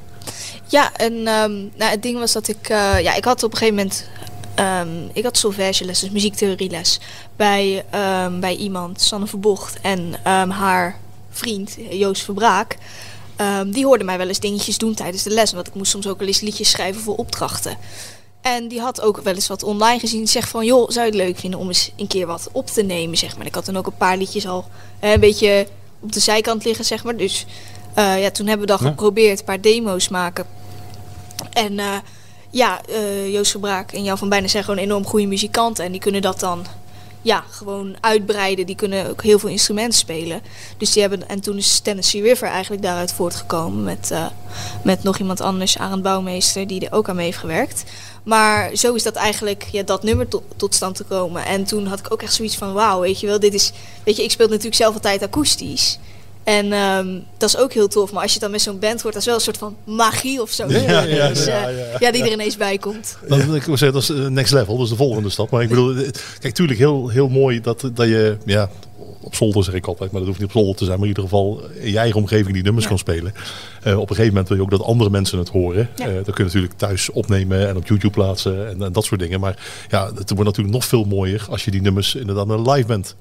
[0.67, 2.69] Ja, en ehm, nou, het ding was dat ik...
[2.69, 4.07] eh, ja, ik had op een gegeven moment...
[4.55, 7.01] ehm, ik had solfègeles, dus muziektheorieles.
[7.37, 9.81] Bij, ehm, bij iemand, Sanne Verbocht.
[9.81, 10.15] En
[10.51, 10.99] haar
[11.31, 12.77] vriend, Joost Verbraak.
[13.67, 15.53] die hoorde mij wel eens dingetjes doen tijdens de les.
[15.53, 17.77] Want ik moest soms ook wel eens liedjes schrijven voor opdrachten.
[18.43, 20.29] En die had ook wel eens wat online gezien.
[20.29, 22.83] Zegt van, joh, zou je het leuk vinden om eens een keer wat op te
[22.83, 23.47] nemen, zeg maar.
[23.47, 24.65] Ik had dan ook een paar liedjes al
[25.01, 25.67] een beetje
[26.03, 27.17] op de zijkant liggen, zeg maar.
[27.17, 27.47] Dus
[27.95, 28.91] eh, ja, toen hebben we dan Ja.
[28.91, 30.45] geprobeerd een paar demo's maken.
[31.53, 31.97] En eh,
[32.51, 35.85] ja, eh, Joost Verbraak en Jan van Bijnen zijn gewoon enorm goede muzikanten.
[35.85, 36.67] En die kunnen dat dan
[37.23, 38.67] ja, gewoon uitbreiden.
[38.67, 40.41] Die kunnen ook heel veel instrumenten spelen.
[40.77, 43.85] Dus die hebben, en toen is Tennessee River eigenlijk daaruit voortgekomen.
[43.85, 44.13] Met,
[44.85, 47.85] met nog iemand anders, Arend Bouwmeester, die er ook aan mee heeft gewerkt.
[48.23, 51.45] Maar zo is dat eigenlijk, dat nummer tot, tot stand te komen.
[51.45, 53.73] En toen had ik ook echt zoiets van, wauw, weet je wel, dit is...
[54.05, 55.99] Weet je, ik speel natuurlijk zelf altijd akoestisch.
[56.45, 58.13] En ehm, dat is ook heel tof.
[58.13, 60.43] Maar als je dan met zo'n band hoort, dat is wel een soort van magie
[60.43, 60.69] of zo.
[60.69, 61.63] Ja, ja, ja, Dus, eh,
[61.99, 63.19] ja, die er ineens bij komt.
[63.29, 65.51] Dat, ik wil zeggen, dat is eh, next level, dat is de volgende stap.
[65.51, 68.71] Maar ik bedoel, eh, kijk, tuurlijk heel, heel mooi dat, dat je, ja,
[69.23, 71.15] op zolder zeg ik altijd, maar dat hoeft niet op zolder te zijn, maar in
[71.15, 73.35] ieder geval in je eigen omgeving die nummers kan spelen.
[73.85, 75.89] Op een gegeven moment wil je ook dat andere mensen het horen.
[75.97, 79.21] Eh, dat kun je natuurlijk thuis opnemen en op YouTube plaatsen en, en dat soort
[79.21, 79.41] dingen.
[79.41, 79.57] Maar
[79.89, 83.17] ja, het wordt natuurlijk nog veel mooier als je die nummers inderdaad een live band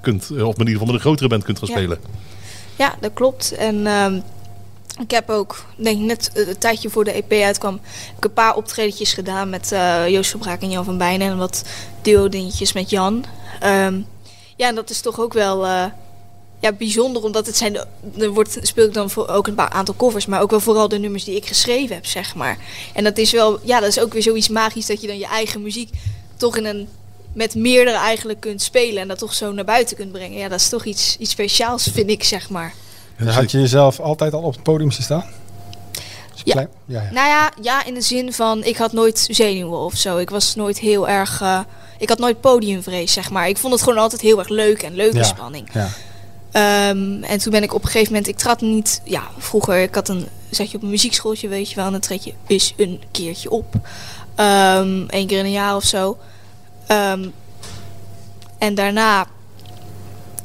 [0.00, 1.98] kunt, of in ieder geval met een grotere band kunt gaan spelen.
[2.76, 3.52] Ja, dat klopt.
[3.52, 4.20] En ehm,
[5.00, 8.32] ik heb ook, denk net eh, een tijdje voor de EP uitkwam, heb ik een
[8.32, 11.30] paar optredetjes gedaan met eh, Joost Verbraak en Jan van Bijnen.
[11.30, 11.64] En wat
[12.02, 13.24] duo dingetjes met Jan.
[13.60, 14.00] Ehm,
[14.56, 15.84] ja, en dat is toch ook wel eh,
[16.60, 17.76] ja, bijzonder, omdat het zijn,
[18.18, 20.88] er wordt, speel ik dan voor ook een paar aantal covers, maar ook wel vooral
[20.88, 22.58] de nummers die ik geschreven heb, zeg maar.
[22.94, 25.26] En dat is wel, ja, dat is ook weer zoiets magisch dat je dan je
[25.26, 25.90] eigen muziek
[26.36, 26.88] toch in een
[27.34, 30.38] met meerdere eigenlijk kunt spelen en dat toch zo naar buiten kunt brengen.
[30.38, 32.72] Ja, dat is toch iets, iets speciaals, vind ik, zeg maar.
[33.16, 35.24] En had je jezelf altijd al op het podium staan?
[36.44, 36.60] Ja.
[36.60, 37.10] ja, ja.
[37.12, 40.16] Nou ja, ja, in de zin van ik had nooit zenuwen of zo.
[40.18, 41.40] Ik was nooit heel erg.
[41.40, 41.60] eh,
[41.98, 43.48] ik had nooit podiumvrees, zeg maar.
[43.48, 45.22] Ik vond het gewoon altijd heel erg leuk en leuke Ja.
[45.22, 45.68] spanning.
[45.72, 45.88] Ja.
[46.52, 49.94] Ehm, en toen ben ik op een gegeven moment, ik trad niet, ja, vroeger, ik
[49.94, 52.74] had een, zat je op een muziekschooltje, weet je wel, en dan treed je eens
[52.76, 53.74] een keertje op.
[54.36, 56.18] Eén keer in een jaar of zo.
[56.86, 57.28] Ehm,
[58.58, 59.26] en daarna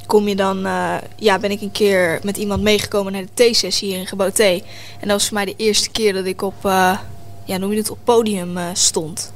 [0.10, 3.90] kom je dan, eh, ja, ben ik een keer met iemand meegekomen naar de T-sessie
[3.90, 4.40] hier in Gebouw T.
[4.40, 4.62] En
[5.00, 7.00] dat was voor mij de eerste keer dat ik op, eh,
[7.46, 9.34] ja, noem je het, op podium eh, stond.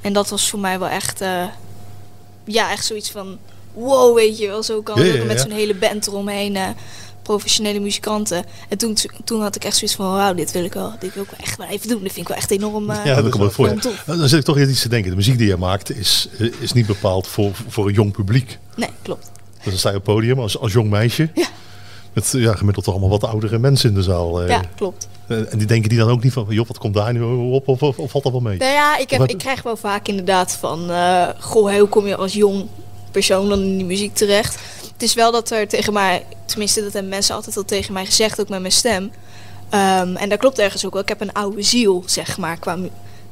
[0.00, 1.20] En dat was voor mij wel echt,
[2.44, 3.38] ja, echt zoiets van,
[3.74, 6.56] wow, weet je wel, zo kan het met zo'n hele band eromheen.
[7.28, 8.44] Eh, professionele muzikanten.
[8.68, 11.22] En toen, toen had ik echt zoiets van, wauw, dit wil ik wel, dit wil
[11.22, 12.02] ik wel echt wel even doen.
[12.02, 13.74] Dat vind ik wel echt enorm, eh, Ja, dat kan voor.
[13.74, 14.02] tof.
[14.06, 15.10] Dan zit ik toch iets te denken.
[15.10, 18.58] De muziek die je maakt is, eh, is niet bepaald voor, voor een jong publiek.
[18.76, 19.30] Nee, klopt.
[19.54, 21.28] Dus dan sta je op het podium als, als jong meisje.
[21.34, 21.46] Ja.
[22.12, 24.42] Met ja, gemiddeld toch allemaal wat oudere mensen in de zaal.
[24.42, 24.48] eh.
[24.48, 25.08] Ja, klopt.
[25.26, 27.68] Eh, en die denken die dan ook niet van, joh, wat komt daar nu op?
[27.68, 28.58] Of, of, of valt dat wel mee?
[28.58, 30.90] Nou ja, ik, heb, ik krijg wel vaak inderdaad van...
[30.90, 32.66] eh goh, hoe kom je als jong
[33.18, 34.58] persoon dan in die muziek terecht?
[34.92, 36.24] Het is wel dat er tegen mij...
[36.44, 39.10] Tenminste, dat hebben mensen altijd al tegen mij gezegd, ook met mijn stem.
[39.70, 41.02] Ehm, en dat klopt ergens ook wel.
[41.02, 42.78] Ik heb een oude ziel, zeg maar, qua,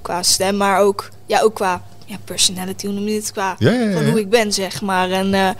[0.02, 0.56] qua stem.
[0.56, 3.32] Maar ook, ja, ook qua ja, personality, hoe noem je het?
[3.32, 5.10] Qua Ja, ja, ja, van hoe ik ben, zeg maar.
[5.10, 5.50] En eh,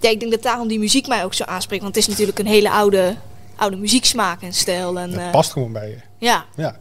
[0.00, 1.82] ja, ik denk dat daarom die muziek mij ook zo aanspreekt.
[1.82, 3.16] Want het is natuurlijk een hele oude,
[3.56, 4.98] oude muzieksmaak en stijl.
[4.98, 5.98] En, Dat eh, past gewoon bij je.
[6.18, 6.76] ja, Ja.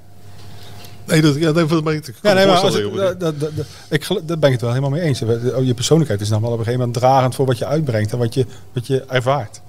[1.09, 4.07] Nee, dat, ja, dat, dat, ik Ja, nee, maar ik, dat, dat, dat, dat- ik,
[4.27, 5.21] daar ben ik het wel helemaal mee eens.
[5.21, 8.11] Oh, Je persoonlijkheid is dan wel op een gegeven moment dragend voor wat je uitbrengt
[8.11, 9.61] en wat je, wat je ervaart.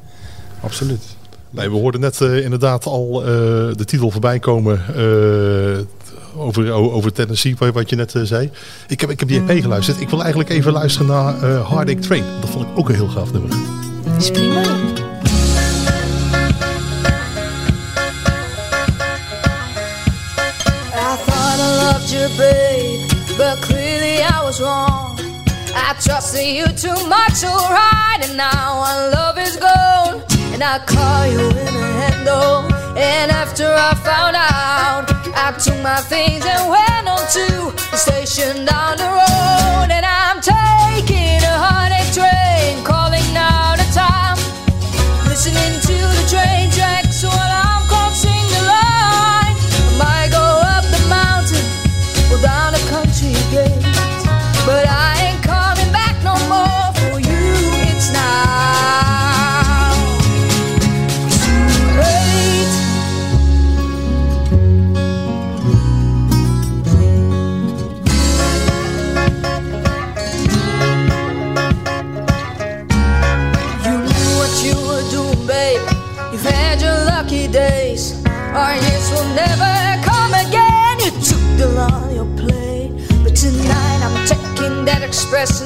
[0.61, 1.03] Absoluut.
[1.51, 3.26] Nee, we hoorden net eh, inderdaad al eh,
[3.76, 5.78] de titel voorbij komen eh,
[6.36, 8.51] over, over Tennessee, wat- wat je net eh, zei.
[8.88, 10.01] Ik heb, ik heb die EP geluisterd.
[10.01, 12.24] Ik wil eigenlijk even luisteren naar eh Heartache Train.
[12.41, 13.51] Dat vond ik ook een heel gaaf nummer.
[14.18, 14.62] is prima.
[22.37, 23.09] Babe,
[23.39, 25.18] but clearly I was wrong.
[25.74, 30.22] I trusted you too much, alright, and now our love is gone.
[30.53, 32.66] And I call you in a handle,
[32.99, 37.47] and after I found out, I took my things and went on to
[37.91, 39.89] the station down the road.
[39.91, 40.20] And I'm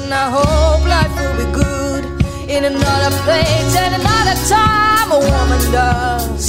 [0.05, 2.03] and I hope life will be good.
[2.49, 6.45] In another place and another time, a woman does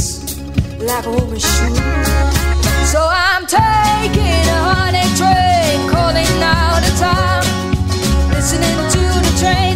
[0.80, 1.76] like a woman should.
[2.92, 7.46] So I'm taking a heartache train, calling now the time.
[8.34, 9.72] Listening to the train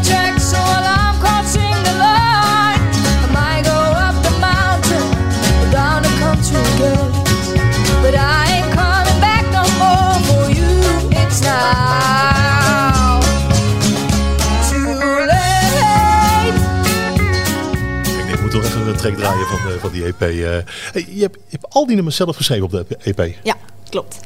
[19.00, 20.20] track draaien van, eh, van die EP.
[20.20, 20.28] eh.
[20.30, 23.34] Je, hebt, je hebt al die nummers zelf geschreven op de EP.
[23.42, 23.56] Ja,
[23.88, 24.18] klopt.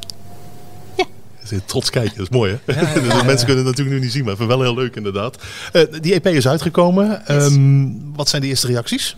[1.65, 2.75] Trots kijken, dat is mooi hè?
[3.25, 5.37] Mensen kunnen het natuurlijk nu niet zien, maar wel heel leuk inderdaad.
[5.73, 7.27] Eh, die EP is uitgekomen.
[7.27, 9.17] Ehm, wat zijn de eerste reacties?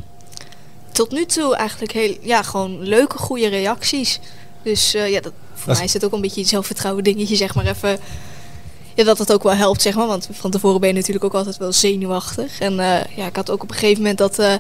[0.93, 4.21] Tot nu toe eigenlijk heel, ja, gewoon leuke, goede reacties.
[4.63, 7.37] Dus eh, ja, dat, voor Dat mij is het ook een beetje een zelfvertrouwen dingetje,
[7.37, 7.99] zeg maar even.
[8.95, 10.07] Ja, dat het ook wel helpt, zeg maar.
[10.07, 12.61] Want van tevoren ben je natuurlijk ook altijd wel zenuwachtig.
[12.61, 14.55] En eh, ja, ik had ook op een gegeven moment dat, eh,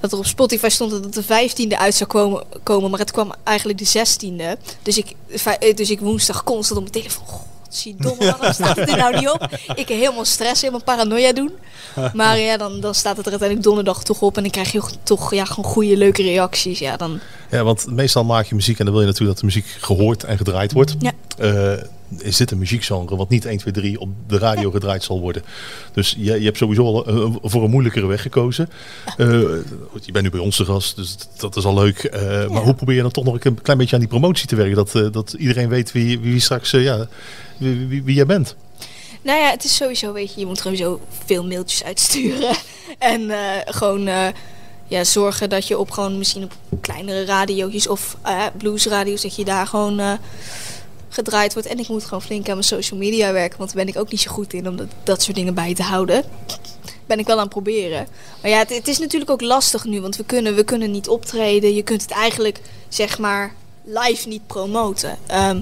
[0.00, 2.90] dat er op Spotify stond dat het de 15e uit zou komen, komen.
[2.90, 4.60] Maar het kwam eigenlijk de 16e.
[4.82, 5.12] Dus ik,
[5.44, 7.52] eh, dus ik woensdag constant op mijn telefoon.
[7.74, 9.48] Godverdomme, waarom staat het er nou niet op?
[9.74, 11.50] Ik helemaal stress, helemaal paranoia doen.
[12.12, 14.36] Maar ja, dan, dan staat het er uiteindelijk donderdag toch op.
[14.36, 16.78] En dan krijg je toch ja, gewoon goede, leuke reacties.
[16.78, 17.20] Ja, dan,
[17.50, 20.24] Ja, want meestal maak je muziek en dan wil je natuurlijk dat de muziek gehoord
[20.24, 20.94] en gedraaid wordt.
[20.98, 21.12] Ja.
[21.38, 21.84] Eh,
[22.22, 25.44] is dit een muziekgenre wat niet 1, 2, 3 op de radio gedraaid zal worden?
[25.92, 28.70] Dus je, je hebt sowieso al eh, voor een moeilijkere weg gekozen.
[29.16, 29.26] Eh,
[30.00, 31.98] je bent nu bij ons te gast, dus dat is al leuk.
[32.04, 34.56] Eh, Maar hoe probeer je dan toch nog een klein beetje aan die promotie te
[34.56, 34.76] werken?
[34.76, 37.08] Dat, dat iedereen weet wie, wie straks, ja,
[37.56, 38.56] wie, wie, wie jij bent.
[39.22, 42.56] Nou ja, het is sowieso, weet je, je moet sowieso veel mailtjes uitsturen.
[42.98, 43.30] En
[43.64, 44.08] gewoon
[44.86, 49.44] ja, zorgen dat je op gewoon misschien op kleinere radio's of eh bluesradio's, dat je
[49.44, 50.18] daar gewoon
[51.14, 51.68] gedraaid wordt.
[51.68, 54.10] En ik moet gewoon flink aan mijn social media werken, want daar ben ik ook
[54.10, 56.24] niet zo goed in om dat, dat soort dingen bij te houden.
[57.06, 58.06] Ben ik wel aan het proberen.
[58.42, 61.08] Maar ja, het, het is natuurlijk ook lastig nu, want we kunnen, we kunnen niet
[61.08, 61.74] optreden.
[61.74, 63.54] Je kunt het eigenlijk, zeg maar,
[63.84, 65.18] live niet promoten.
[65.26, 65.60] Ehm,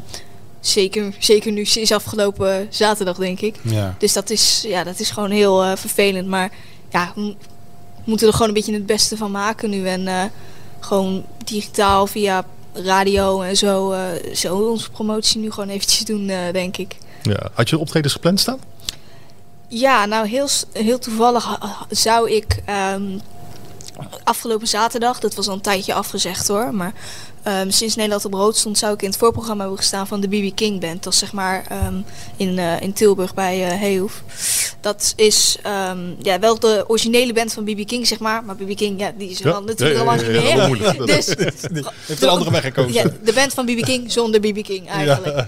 [0.60, 3.56] zeker, zeker nu sinds afgelopen zaterdag, denk ik.
[3.62, 3.94] Ja.
[3.98, 6.28] Dus dat is, ja, dat is gewoon heel eh, vervelend.
[6.28, 6.50] Maar
[6.90, 7.34] ja, we mo-
[8.04, 9.86] moeten er gewoon een beetje het beste van maken nu.
[9.88, 10.24] En eh,
[10.80, 16.52] gewoon digitaal via radio en zo, eh, zo onze promotie nu gewoon eventjes doen, eh,
[16.52, 16.96] denk ik.
[17.22, 17.50] Ja.
[17.54, 18.58] Had je optredens gepland staan?
[19.68, 21.58] Ja, nou heel, heel toevallig
[21.90, 23.18] zou ik ehm,
[24.24, 26.92] afgelopen zaterdag, dat was al een tijdje afgezegd hoor, maar
[27.42, 30.28] ehm, sinds Nederland op rood stond, zou ik in het voorprogramma hebben gestaan van de
[30.28, 31.02] BB King Band.
[31.02, 31.94] Dat is zeg maar ehm,
[32.36, 34.22] in, eh, in Tilburg bij Heehoef.
[34.80, 38.74] Dat is ehm, ja, wel de originele band van BB King, zeg maar, maar BB
[38.76, 39.52] King, ja, die is er Ja.
[39.52, 41.06] dan natuurlijk Ja, al lang ja, niet meer.
[41.16, 41.26] Dus
[42.06, 42.92] Heeft een andere weg gekozen.
[42.92, 45.46] ja, de band van BB King zonder BB King eigenlijk.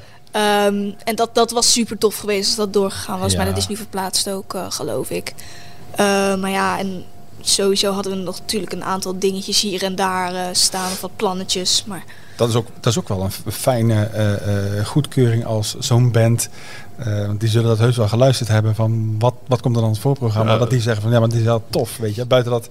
[1.05, 3.37] En dat, dat was super tof geweest als dat doorgegaan was.
[3.37, 5.33] Maar dat is nu verplaatst ook, eh, geloof ik.
[6.41, 7.05] Maar ja, en
[7.45, 10.93] sowieso hadden we nog natuurlijk een aantal dingetjes hier en daar eh, staan.
[10.93, 11.85] Of wat plannetjes.
[11.87, 12.05] Maar
[12.37, 16.49] Dat is ook, dat is ook wel een fijne eh, eh, goedkeuring als zo'n band.
[16.97, 19.91] eh, want die zullen dat heus wel geluisterd hebben van wat, wat komt er dan
[19.91, 20.53] in het voorprogramma.
[20.53, 20.59] Ja.
[20.59, 21.97] Dat die zeggen van ja, maar dit is wel tof.
[21.97, 22.69] Weet je, buiten dat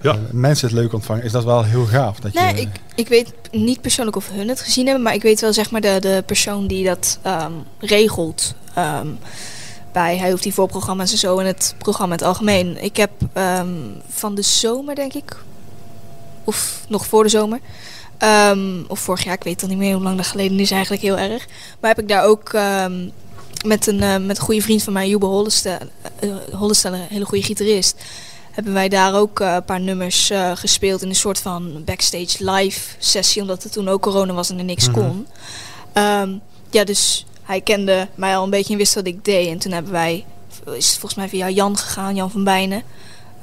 [0.00, 0.16] Ja.
[0.30, 2.18] mensen het leuk ontvangen, is dat wel heel gaaf.
[2.20, 5.02] Dat nee, je, ik, ik weet niet persoonlijk of hun het gezien hebben.
[5.04, 8.54] Maar ik weet wel zeg maar de, de persoon die dat ehm, regelt.
[8.74, 9.06] ehm,
[9.96, 12.84] bij hij hoeft die voorprogramma's en zo en het programma in het algemeen.
[12.84, 13.68] Ik heb ehm,
[14.08, 15.36] van de zomer denk ik
[16.44, 17.60] Of nog voor de zomer.
[18.18, 21.02] Ehm, of vorig jaar, ik weet al niet meer hoe lang dat geleden is eigenlijk
[21.02, 21.46] heel erg.
[21.80, 23.08] Maar heb ik daar ook ehm,
[23.66, 25.78] met, een, eh, met een goede vriend van mij, Jube Hollestel,
[26.18, 28.02] eh, Hollestel, een hele goede gitarist,
[28.50, 32.80] hebben wij daar ook eh, een paar nummers gespeeld in een soort van backstage live
[32.98, 35.26] sessie, omdat het toen ook corona was en er niks kon.
[35.92, 36.30] Ehm,
[36.70, 39.48] ja, dus hij kende mij al een beetje en wist wat ik deed.
[39.48, 40.24] En toen hebben wij,
[40.74, 42.82] is het volgens mij via Jan gegaan, Jan van Bijnen.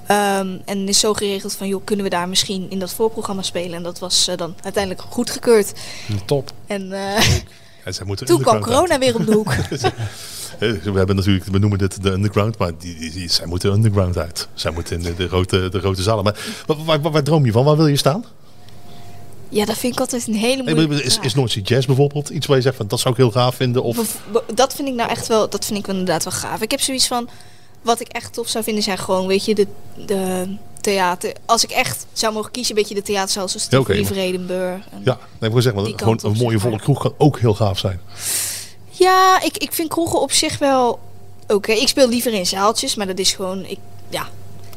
[0.08, 3.74] Ehm, en is zo geregeld van, joh, kunnen we daar misschien in dat voorprogramma spelen?
[3.78, 5.74] En dat was eh, dan uiteindelijk goedgekeurd.
[6.26, 6.52] Top.
[6.68, 7.24] En eh,
[7.86, 7.92] Ja,
[8.26, 9.54] toen kwam corona weer om de hoek.
[10.60, 14.18] We hebben natuurlijk, we noemen dit de underground, maar die, die, die- zij moeten underground
[14.18, 14.48] uit.
[14.54, 16.24] Zij moeten in de, de, grote, de grote zalen.
[16.24, 16.36] Maar
[16.66, 17.66] waar, waar, waar, waar droom je van?
[17.66, 18.26] Waar wil je staan?
[19.54, 22.46] Ja, dat vind ik altijd een hele moeilijke maar Is, is Noordzee Jazz bijvoorbeeld iets
[22.48, 23.84] waar je zegt van dat zou ik heel gaaf vinden?
[23.84, 23.96] Of,
[24.32, 26.62] Bev- Dat vind ik nou echt wel, dat vind ik wel inderdaad wel gaaf.
[26.62, 27.30] Ik heb zoiets van,
[27.82, 29.68] wat ik echt tof zou vinden zijn gewoon, weet je, de,
[30.06, 31.34] de theater.
[31.46, 34.86] Als ik echt zou mogen kiezen, een beetje de theaterzaal zoals Ja, maar- Vredenburg.
[34.92, 36.60] En- ja, nee, ik wil zeggen, want gewoon een mooie maar.
[36.60, 38.00] volle kroeg kan ook heel gaaf zijn.
[38.90, 41.00] Ja, ik, ik vind kroegen op zich wel
[41.48, 41.72] oké.
[41.72, 43.78] Ik speel liever in zaaltjes, maar dat is gewoon, ik,
[44.10, 44.28] ja,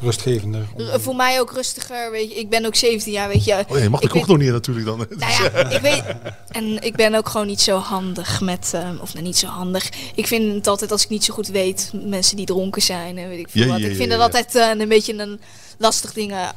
[0.00, 0.66] Rustgevender.
[0.92, 2.10] voor mij ook rustiger.
[2.10, 3.64] Weet je, ik ben ook 17 jaar, weet je.
[3.68, 5.06] Oh, je mag de Ik kroeg weet- nog niet natuurlijk dan.
[5.18, 6.02] Nou ja, ik weet.
[6.50, 8.70] En ik ben ook gewoon niet zo handig met.
[8.74, 9.88] ehm, of nou, niet zo handig.
[10.14, 11.90] Ik vind het altijd als ik niet zo goed weet.
[11.92, 13.78] mensen die dronken zijn en weet ik veel Ja, wat.
[13.80, 15.40] ja, ik vind dat altijd eh, een beetje een
[15.78, 16.32] lastig ding.
[16.32, 16.48] eh.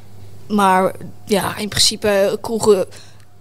[0.48, 0.94] Maar
[1.26, 2.86] ja, in principe eh, kroegen.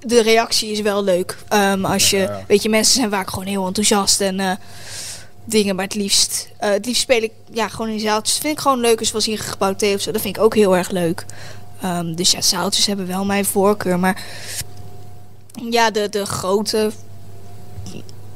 [0.01, 1.37] De reactie is wel leuk.
[1.49, 2.31] Ehm, als je.
[2.49, 4.41] Weet je, mensen zijn vaak gewoon heel enthousiast en.
[4.41, 4.53] eh,
[5.49, 8.35] dingen, maar het liefst, eh, het liefst speel ik ja, gewoon in zaaltjes.
[8.35, 10.11] Dat vind ik gewoon leuk, zoals hier gebouwd thee of zo.
[10.13, 11.25] Dat vind ik ook heel erg leuk.
[11.81, 13.99] Ehm, dus ja, zaaltjes hebben wel mijn voorkeur.
[13.99, 14.23] Maar
[15.71, 16.91] ja, de, de grote.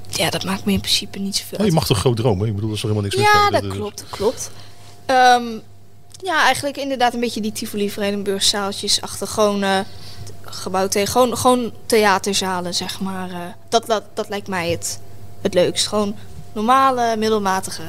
[0.08, 1.58] Ja, dat maakt me in principe niet zoveel.
[1.58, 2.46] Ja, je mag toch groot dromen?
[2.48, 3.60] Ik bedoel, er is toch helemaal niks Ja, mee?
[3.60, 4.50] dat Dus- klopt, dat klopt.
[5.06, 5.44] Ehm,
[6.22, 9.78] ja, eigenlijk inderdaad een beetje die Tivoli Vredenburg zaaltjes achter gewoon eh
[10.44, 13.30] gebouwd tegen gewoon, gewoon theaterzalen, zeg maar.
[13.30, 13.38] eh.
[13.68, 15.00] dat, dat, dat lijkt mij het,
[15.40, 15.86] het leukst.
[15.86, 16.14] Gewoon
[16.52, 17.82] normale, middelmatige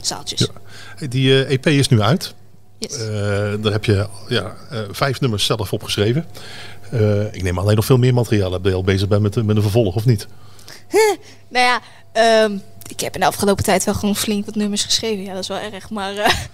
[0.00, 0.40] zaaltjes.
[0.98, 1.06] Ja.
[1.06, 2.34] Die eh, EP is nu uit.
[2.78, 2.92] Yes.
[2.96, 3.08] Eh,
[3.60, 6.26] daar heb je ja, eh, vijf nummers zelf opgeschreven.
[7.32, 8.52] Ik neem alleen nog veel meer materiaal.
[8.52, 10.26] Heb je al bezig bent met, met een vervolg of niet?
[11.48, 11.80] Nou ja,
[12.12, 15.24] ehm, ik heb in de afgelopen tijd wel gewoon flink wat nummers geschreven.
[15.24, 15.90] Ja, dat is wel erg.
[15.90, 16.12] Maar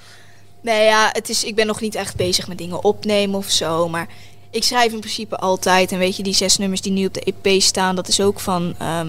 [0.61, 3.89] nee, ja, het is, ik ben nog niet echt bezig met dingen opnemen of zo.
[3.89, 4.09] Maar
[4.51, 5.93] ik schrijf in principe altijd.
[5.93, 8.41] En weet je, die zes nummers die nu op de EP staan, dat is ook
[8.41, 8.75] van.
[8.79, 9.09] ehm,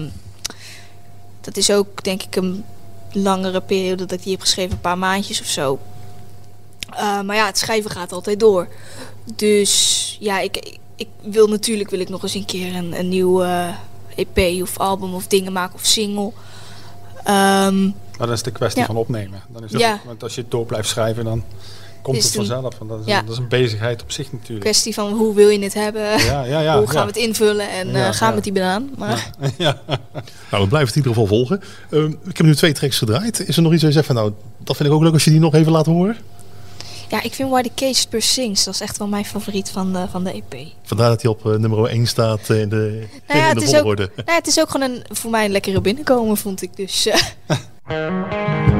[1.48, 2.64] dat is ook denk ik een
[3.12, 5.78] langere periode dat ik die heb geschreven, een paar maandjes of zo.
[6.90, 8.68] Eh, maar ja, het schrijven gaat altijd door.
[9.34, 13.42] Dus ja, ik, ik, wil natuurlijk wil ik nog eens een keer een, een nieuw
[13.42, 13.68] eh,
[14.14, 16.32] EP of album of dingen maken of single.
[17.24, 18.86] Ehm, Maar dat is de kwestie Ja.
[18.86, 19.42] van opnemen.
[19.48, 20.00] Dan is dat, Ja.
[20.04, 21.44] Want als je door blijft schrijven, dan
[22.10, 22.74] komt het vanzelf.
[22.78, 23.22] Want dat, is, Ja.
[23.22, 24.60] dat is een bezigheid op zich natuurlijk.
[24.60, 26.02] kwestie van hoe wil je het hebben?
[26.02, 26.76] Ja, ja, ja.
[26.78, 27.12] hoe gaan ja.
[27.12, 28.34] we het invullen en Ja, eh, gaan ja.
[28.34, 28.90] met die banaan?
[28.96, 29.80] Maar ja.
[30.50, 31.60] Nou, we blijven het in ieder geval volgen.
[31.90, 33.48] Ehm, ik heb nu twee tracks gedraaid.
[33.48, 35.24] Is er nog iets waar je zegt van nou, dat vind ik ook leuk als
[35.24, 36.16] je die nog even laat horen?
[37.10, 39.92] ja, ik vind Why the Caged Bird Sings, dat is echt wel mijn favoriet van
[39.92, 40.66] de, van de EP.
[40.82, 43.58] Vandaar dat hij op eh, nummer 1 staat eh, in de, Nou ja, in het
[43.58, 44.10] de is, ook, volgorde.
[44.16, 46.76] nou ja, het is ook gewoon een, voor mij een lekkere binnenkomen, vond ik.
[46.76, 47.08] Dus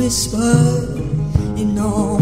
[0.00, 0.96] whisper
[1.60, 2.19] in all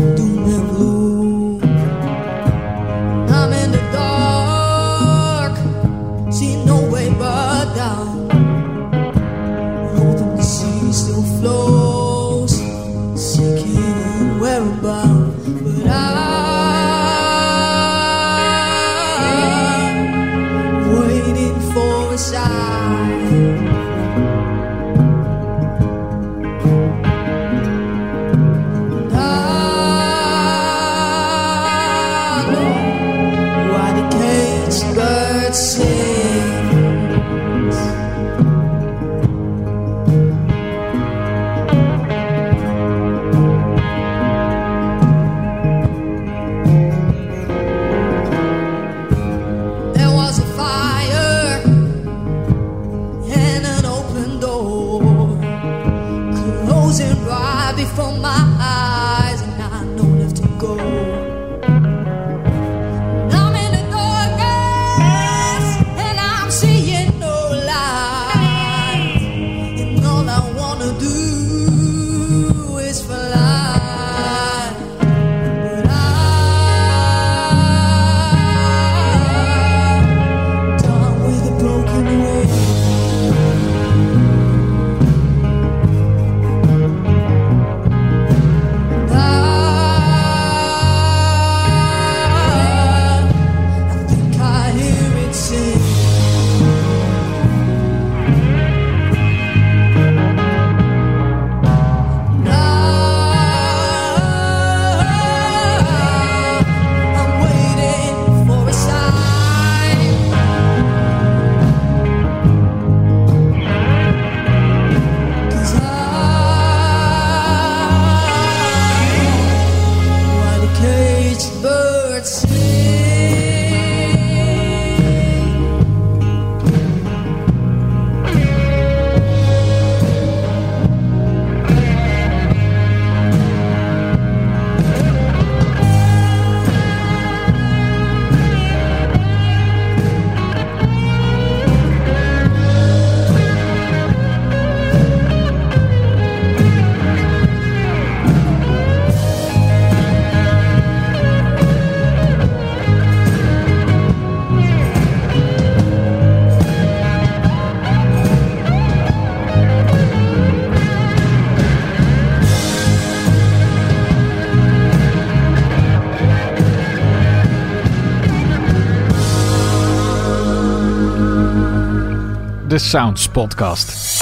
[172.78, 174.20] de Sounds Podcast.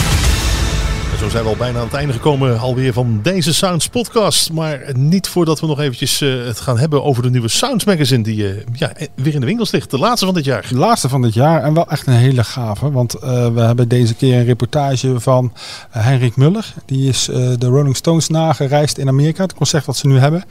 [1.12, 4.52] En zo zijn we al bijna aan het einde gekomen alweer van deze Sounds podcast.
[4.52, 8.22] Maar niet voordat we nog eventjes eh, het gaan hebben over de nieuwe Sounds magazine
[8.22, 9.90] die eh, ja, weer in de winkels ligt.
[9.90, 10.66] De laatste van dit jaar.
[10.68, 12.90] De laatste van dit jaar en wel echt een hele gave.
[12.90, 15.52] Want eh, we hebben deze keer een reportage van
[15.96, 16.74] uh, Henrik Muller.
[16.84, 19.42] Die is eh, de Rolling Stones nagereisd in Amerika.
[19.42, 20.44] Het concert wat ze nu hebben.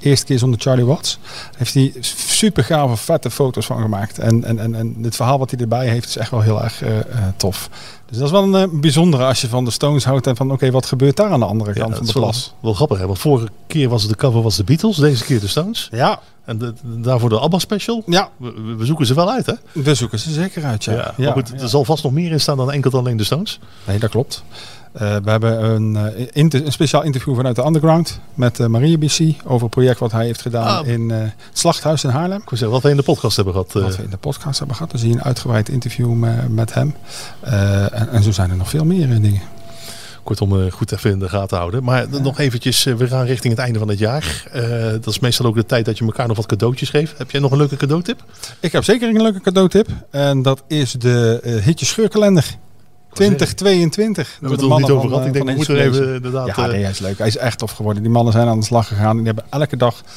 [0.00, 1.18] Eerste keer zonder Charlie Watts.
[1.56, 4.18] Heeft hij super gave, vette foto's van gemaakt.
[4.18, 6.82] En, en, en, en het verhaal wat hij erbij heeft is echt wel heel erg
[6.82, 7.04] eh, eh,
[7.36, 7.68] tof.
[8.06, 10.26] Dus dat is wel een eh, bijzondere als je van de Stones houdt.
[10.26, 12.54] En van oké, wat gebeurt daar aan de andere kant van de wel, plas?
[12.60, 13.06] wel grappig hè.
[13.06, 14.96] Want vorige keer was de cover was de Beatles.
[14.96, 15.88] Deze keer de Stones.
[15.90, 18.02] Ja, En de, daarvoor de ABBA special.
[18.06, 19.52] ja, We, we- zoeken ze wel uit hè.
[19.72, 20.84] we zoeken ze zeker uit.
[20.84, 23.24] Ja, Ja, maar goed, er zal vast nog meer in staan dan enkel alleen de
[23.24, 23.58] Stones.
[23.86, 24.42] Nee, dat klopt.
[24.92, 28.98] Eh, we hebben een, eh, inter- een speciaal interview vanuit de Underground met eh Maria
[28.98, 30.86] BC over het project wat hij heeft gedaan Ah.
[30.86, 32.38] in eh, het Slachthuis in Haarlem.
[32.42, 33.74] Ik wil zeggen, wat we in de podcast hebben gehad.
[33.76, 34.90] eh, Wat we in de podcast hebben gehad.
[34.92, 36.94] Dus hier een uitgebreid interview me- met hem.
[37.40, 39.40] Eh, en, en zo zijn er nog veel meer dingen.
[40.22, 41.84] Kortom, eh, goed even in de gaten houden.
[41.84, 44.44] Maar nog eventjes, we gaan richting het einde van het jaar.
[44.52, 47.18] Eh, dat is meestal ook de tijd dat je elkaar nog wat cadeautjes geeft.
[47.18, 48.24] Heb jij nog een leuke cadeautip?
[48.60, 49.88] Ik heb zeker een leuke cadeautip.
[50.10, 52.56] En dat is de eh Hitje Scheurkalender
[53.12, 54.26] 2022.
[54.26, 55.24] Daar hebben we Door het er niet over gehad.
[55.24, 56.46] van, Ik denk, eh, we moeten er even inderdaad...
[56.46, 57.18] Ja, eh, nee, hij is leuk.
[57.18, 58.02] Hij is echt tof geworden.
[58.02, 59.16] Die mannen zijn aan de slag gegaan.
[59.16, 60.10] Die hebben elke dag eh,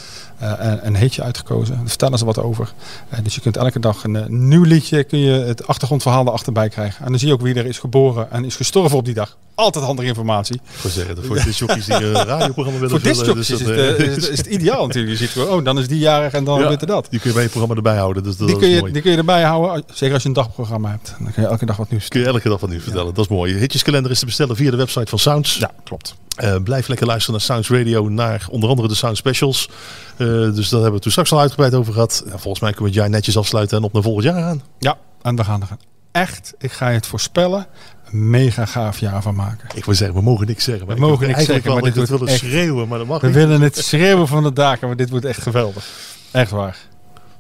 [0.43, 1.75] een, een hitje uitgekozen.
[1.75, 2.73] Daar vertellen ze wat over.
[3.09, 6.69] Eh, dus je kunt elke dag een eh, nieuw liedje, kun je het achtergrondverhaal erbij
[6.69, 7.05] krijgen.
[7.05, 9.37] En dan zie je ook wie er is geboren en is gestorven op die dag.
[9.55, 10.61] Altijd handige informatie.
[10.81, 13.99] Wil zeggen, voor de jockeys die een radioprogramma willen Voor dus is, het, eh, eh,
[13.99, 15.19] is, het- is het ideaal natuurlijk.
[15.19, 16.69] Je ziet gewoon, oh, dan is die jarig en dan Ja.
[16.71, 17.07] er dat.
[17.09, 18.23] Die kun je bij je programma erbij houden.
[18.23, 18.91] Dus dat Die kun, je, mooi.
[18.91, 21.15] die kun je erbij houden, zeker als je een dagprogramma hebt.
[21.19, 23.13] Dan kun je elke dag wat nieuws kun je elke dag wat nu vertellen.
[23.13, 23.53] Dat is mooi.
[23.57, 25.57] Hitjeskalender is te bestellen via de website van Sounds.
[25.57, 26.15] Ja, klopt.
[26.35, 29.69] Eh, blijf lekker luisteren naar Sounds Radio, naar onder andere de Sound Specials.
[30.17, 32.23] Eh, dus daar hebben we toen straks al uitgebreid over gehad.
[32.25, 34.61] Ja, volgens mij kunnen we het jaar netjes afsluiten en op naar volgend jaar gaan.
[34.79, 35.67] Ja, en we gaan er
[36.11, 37.67] echt, ik ga je het voorspellen,
[38.11, 39.69] een mega gaaf jaar van maken.
[39.75, 40.85] Ik wil zeggen, we mogen niks zeggen.
[40.87, 43.21] Maar We ik mogen niks zeggen, maar dit we willen echt- schreeuwen, maar dat mag
[43.21, 43.35] We niet.
[43.35, 45.85] willen het schreeuwen van de daken, maar dit wordt echt geweldig.
[46.31, 46.77] Echt waar.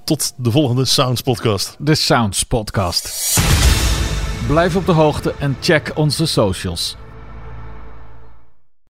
[0.03, 1.75] Tot de volgende Sounds podcast.
[1.79, 3.37] De Sounds Podcast.
[4.47, 6.95] Blijf op de hoogte en check onze socials.